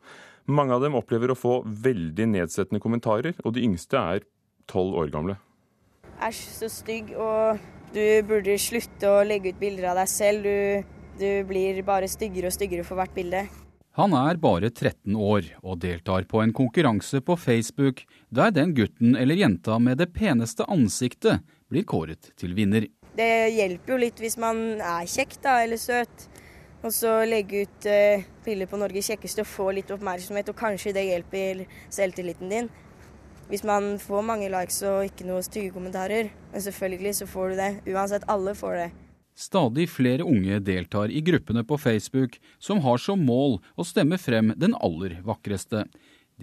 Mange 0.46 0.74
av 0.74 0.82
dem 0.84 0.94
opplever 0.98 1.34
å 1.34 1.38
få 1.38 1.56
veldig 1.66 2.28
nedsettende 2.36 2.82
kommentarer, 2.82 3.34
og 3.42 3.54
de 3.56 3.66
yngste 3.66 3.98
er 3.98 4.26
tolv 4.70 4.94
år 5.02 5.10
gamle. 5.10 5.36
Æsj, 6.22 6.42
så 6.60 6.70
stygg, 6.70 7.12
og 7.18 7.58
du 7.94 8.02
burde 8.26 8.54
slutte 8.62 9.10
å 9.10 9.22
legge 9.26 9.52
ut 9.52 9.62
bilder 9.62 9.90
av 9.92 10.02
deg 10.02 10.10
selv. 10.10 10.46
Du 10.46 10.98
Du 11.12 11.44
blir 11.44 11.76
bare 11.84 12.08
styggere 12.08 12.48
og 12.48 12.54
styggere 12.56 12.86
for 12.88 12.96
hvert 12.96 13.12
bilde. 13.12 13.42
Han 13.98 14.14
er 14.16 14.38
bare 14.40 14.70
13 14.70 15.12
år 15.20 15.50
og 15.60 15.82
deltar 15.82 16.24
på 16.24 16.40
en 16.40 16.52
konkurranse 16.56 17.20
på 17.20 17.36
Facebook 17.36 18.06
der 18.32 18.54
den 18.56 18.72
gutten 18.72 19.18
eller 19.20 19.36
jenta 19.36 19.76
med 19.76 20.00
det 20.00 20.14
peneste 20.16 20.64
ansiktet 20.64 21.42
blir 21.68 21.84
kåret 21.84 22.30
til 22.40 22.54
vinner. 22.56 22.86
Det 23.12 23.52
hjelper 23.52 23.92
jo 23.92 23.98
litt 24.00 24.22
hvis 24.22 24.38
man 24.40 24.80
er 24.80 25.04
kjekk 25.04 25.36
da, 25.44 25.58
eller 25.66 25.80
søt. 25.80 26.24
Og 26.82 26.90
så 26.96 27.18
legge 27.28 27.66
ut 27.66 27.86
uh, 27.86 28.24
bilder 28.46 28.70
på 28.70 28.80
Norges 28.80 29.12
kjekkeste 29.12 29.44
og 29.44 29.50
få 29.50 29.68
litt 29.76 29.92
oppmerksomhet, 29.92 30.48
og 30.48 30.58
kanskje 30.58 30.94
det 30.96 31.04
hjelper 31.10 31.62
selvtilliten 31.92 32.50
din. 32.50 32.72
Hvis 33.52 33.62
man 33.68 33.98
får 34.00 34.24
mange 34.24 34.48
likes 34.50 34.80
og 34.88 35.04
ikke 35.10 35.28
noe 35.28 35.44
stygge 35.44 35.74
kommentarer. 35.76 36.32
Men 36.54 36.64
selvfølgelig 36.64 37.18
så 37.20 37.28
får 37.28 37.52
du 37.52 37.60
det. 37.60 37.72
Uansett, 37.92 38.24
alle 38.32 38.56
får 38.56 38.78
det. 38.80 38.90
Stadig 39.38 39.88
flere 39.88 40.26
unge 40.28 40.58
deltar 40.60 41.10
i 41.10 41.22
gruppene 41.24 41.64
på 41.64 41.78
Facebook 41.80 42.36
som 42.60 42.82
har 42.84 43.00
som 43.00 43.22
mål 43.24 43.60
å 43.76 43.86
stemme 43.86 44.18
frem 44.20 44.52
den 44.60 44.76
aller 44.76 45.20
vakreste. 45.24 45.86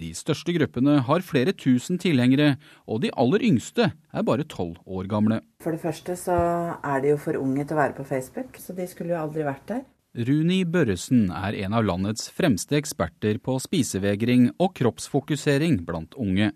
De 0.00 0.10
største 0.16 0.54
gruppene 0.56 0.96
har 1.04 1.24
flere 1.26 1.52
tusen 1.52 1.98
tilhengere, 2.00 2.54
og 2.88 3.02
de 3.04 3.10
aller 3.20 3.42
yngste 3.44 3.90
er 3.92 4.26
bare 4.26 4.46
tolv 4.48 4.78
år 4.86 5.08
gamle. 5.10 5.40
For 5.62 5.76
det 5.76 5.82
første 5.82 6.16
så 6.16 6.36
er 6.80 7.02
de 7.02 7.12
jo 7.12 7.18
for 7.20 7.38
unge 7.38 7.66
til 7.66 7.76
å 7.76 7.80
være 7.82 7.96
på 7.98 8.06
Facebook, 8.08 8.56
så 8.58 8.76
de 8.76 8.86
skulle 8.90 9.12
jo 9.14 9.20
aldri 9.20 9.44
vært 9.46 9.66
der. 9.68 9.82
Runi 10.10 10.64
Børresen 10.66 11.28
er 11.30 11.54
en 11.66 11.76
av 11.78 11.84
landets 11.86 12.32
fremste 12.34 12.74
eksperter 12.80 13.38
på 13.38 13.54
spisevegring 13.62 14.48
og 14.58 14.72
kroppsfokusering 14.80 15.84
blant 15.86 16.16
unge. 16.18 16.50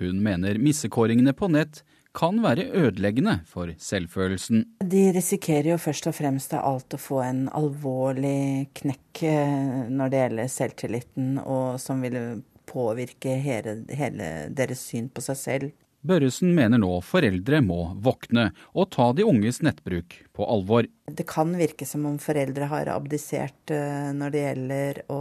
Hun 0.00 0.18
mener 0.24 0.58
missekåringene 0.58 1.36
på 1.36 1.48
nett 1.54 1.84
kan 2.16 2.40
være 2.44 2.68
ødeleggende 2.72 3.40
for 3.48 3.72
selvfølelsen. 3.82 4.64
De 4.80 5.06
risikerer 5.14 5.74
jo 5.74 5.78
først 5.80 6.08
og 6.10 6.16
fremst 6.16 6.54
av 6.56 6.64
alt 6.64 6.96
å 6.96 7.00
få 7.00 7.22
en 7.26 7.46
alvorlig 7.52 8.72
knekk 8.80 9.24
eh, 9.28 9.88
når 9.92 10.12
det 10.12 10.22
gjelder 10.22 10.52
selvtilliten, 10.56 11.32
og 11.44 11.80
som 11.82 12.04
vil 12.04 12.18
påvirke 12.66 13.36
hele, 13.42 13.82
hele 13.94 14.30
deres 14.54 14.82
syn 14.88 15.10
på 15.12 15.24
seg 15.24 15.42
selv. 15.42 15.74
Børresen 16.06 16.52
mener 16.54 16.78
nå 16.78 17.00
foreldre 17.02 17.58
må 17.66 17.80
våkne 18.04 18.50
og 18.78 18.90
ta 18.94 19.08
de 19.16 19.24
unges 19.26 19.58
nettbruk 19.66 20.14
på 20.36 20.46
alvor. 20.46 20.86
Det 21.10 21.26
kan 21.26 21.50
virke 21.58 21.88
som 21.88 22.04
om 22.06 22.18
foreldre 22.22 22.68
har 22.70 22.90
abdisert 22.92 23.72
eh, 23.74 24.12
når 24.14 24.34
det 24.34 24.44
gjelder 24.44 25.00
å 25.10 25.20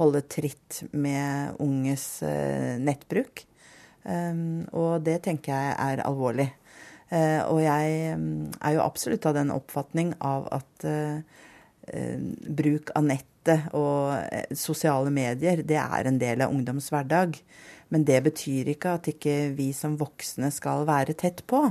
holde 0.00 0.24
tritt 0.26 0.82
med 0.92 1.60
unges 1.62 2.08
eh, 2.26 2.74
nettbruk. 2.82 3.44
Ehm, 4.06 4.66
og 4.76 5.04
det 5.06 5.20
tenker 5.26 5.52
jeg 5.54 5.76
er 5.82 6.04
alvorlig. 6.06 6.48
Eh, 7.10 7.40
og 7.46 7.60
jeg 7.62 8.18
mm, 8.18 8.58
er 8.60 8.76
jo 8.76 8.82
absolutt 8.82 9.26
av 9.28 9.36
den 9.36 9.52
oppfatning 9.54 10.12
av 10.26 10.48
at 10.56 10.86
eh, 10.90 11.20
eh, 11.92 12.18
bruk 12.48 12.90
av 12.98 13.06
nettet 13.06 13.68
og 13.78 14.10
sosiale 14.58 15.12
medier, 15.14 15.62
det 15.62 15.78
er 15.78 16.08
en 16.08 16.18
del 16.18 16.42
av 16.42 16.50
ungdoms 16.50 16.90
hverdag. 16.90 17.38
Men 17.94 18.02
det 18.08 18.24
betyr 18.26 18.72
ikke 18.72 18.96
at 18.98 19.06
ikke 19.12 19.36
vi 19.54 19.70
som 19.76 19.94
voksne 20.00 20.50
skal 20.50 20.82
være 20.88 21.14
tett 21.14 21.44
på 21.46 21.68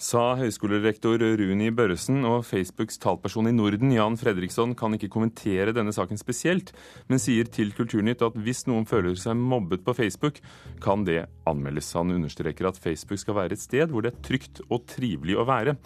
sa 0.00 0.32
høyskolerektor 0.40 1.20
Runi 1.36 1.68
Børresen, 1.76 2.22
og 2.24 2.46
Facebooks 2.48 2.96
talperson 3.02 3.50
i 3.50 3.52
Norden, 3.52 3.92
Jan 3.92 4.16
Fredriksson, 4.20 4.72
kan 4.78 4.96
ikke 4.96 5.10
kommentere 5.12 5.74
denne 5.76 5.92
saken 5.92 6.20
spesielt, 6.20 6.72
men 7.10 7.20
sier 7.20 7.50
til 7.52 7.74
Kulturnytt 7.76 8.24
at 8.24 8.38
hvis 8.40 8.64
noen 8.70 8.88
føler 8.88 9.18
seg 9.20 9.36
mobbet 9.36 9.84
på 9.84 9.94
Facebook, 9.98 10.40
kan 10.80 11.04
det 11.04 11.26
anmeldes. 11.50 11.92
Han 11.98 12.16
understreker 12.16 12.70
at 12.70 12.80
Facebook 12.80 13.20
skal 13.20 13.36
være 13.42 13.58
et 13.58 13.64
sted 13.66 13.92
hvor 13.92 14.06
det 14.06 14.14
er 14.14 14.24
trygt 14.24 14.64
og 14.70 14.86
trivelig 14.88 15.36
å 15.36 15.48
være. 15.48 15.76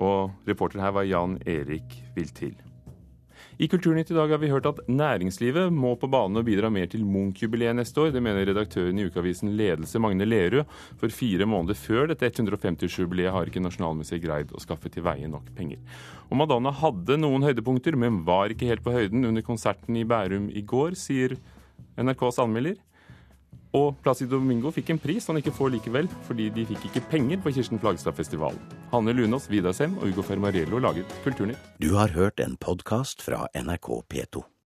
Og 0.00 0.48
reporter 0.48 0.80
her 0.80 0.96
var 0.96 1.08
Jan 1.08 1.36
Erik 1.44 1.98
Viltil. 2.16 2.56
I 3.60 3.68
Kulturnytt 3.68 4.10
i 4.10 4.14
dag 4.16 4.30
har 4.32 4.40
vi 4.40 4.48
hørt 4.48 4.66
at 4.66 4.78
næringslivet 4.88 5.72
må 5.76 5.90
på 6.00 6.08
banen 6.08 6.40
og 6.40 6.46
bidra 6.46 6.70
mer 6.72 6.86
til 6.88 7.02
Munch-jubileet 7.04 7.76
neste 7.76 8.00
år. 8.00 8.12
Det 8.14 8.22
mener 8.24 8.46
redaktøren 8.48 8.96
i 8.96 9.04
ukeavisen 9.10 9.52
Ledelse, 9.58 10.00
Magne 10.00 10.24
Lerud. 10.24 10.64
For 11.00 11.12
fire 11.12 11.44
måneder 11.44 11.76
før 11.76 12.08
dette 12.08 12.30
150-årsjubileet 12.30 13.34
har 13.34 13.50
ikke 13.50 13.60
Nasjonalmuseet 13.60 14.24
greid 14.24 14.54
å 14.56 14.62
skaffe 14.62 14.88
til 14.92 15.04
veie 15.04 15.28
nok 15.28 15.52
penger. 15.58 15.82
Og 16.30 16.40
Madonna 16.40 16.72
hadde 16.72 17.18
noen 17.20 17.44
høydepunkter, 17.44 17.98
men 18.00 18.22
var 18.24 18.54
ikke 18.54 18.70
helt 18.70 18.84
på 18.86 18.94
høyden 18.94 19.28
under 19.28 19.44
konserten 19.44 20.00
i 20.00 20.06
Bærum 20.08 20.48
i 20.48 20.64
går, 20.64 20.96
sier 20.96 21.36
NRKs 22.00 22.40
anmelder. 22.40 22.80
Og 23.78 23.96
Placido 24.04 24.36
Domingo 24.36 24.72
fikk 24.74 24.92
en 24.92 25.00
pris 25.00 25.26
han 25.30 25.40
ikke 25.40 25.54
får 25.56 25.74
likevel, 25.78 26.10
fordi 26.28 26.50
de 26.52 26.66
fikk 26.68 26.90
ikke 26.90 27.04
penger 27.14 27.40
på 27.42 27.54
Kirsten 27.56 27.80
Flagstad-festivalen. 27.80 28.60
Hanne 28.92 29.16
Lunås, 29.16 29.48
Vidar 29.52 29.76
Sem 29.76 29.96
og 29.98 30.12
Ugo 30.12 30.24
Fermariello 30.26 30.80
laget 30.82 31.12
Kulturnytt. 31.24 31.72
Du 31.80 31.94
har 31.96 32.12
hørt 32.12 32.40
en 32.44 32.58
podkast 32.60 33.24
fra 33.24 33.46
NRK 33.56 34.02
P2. 34.12 34.51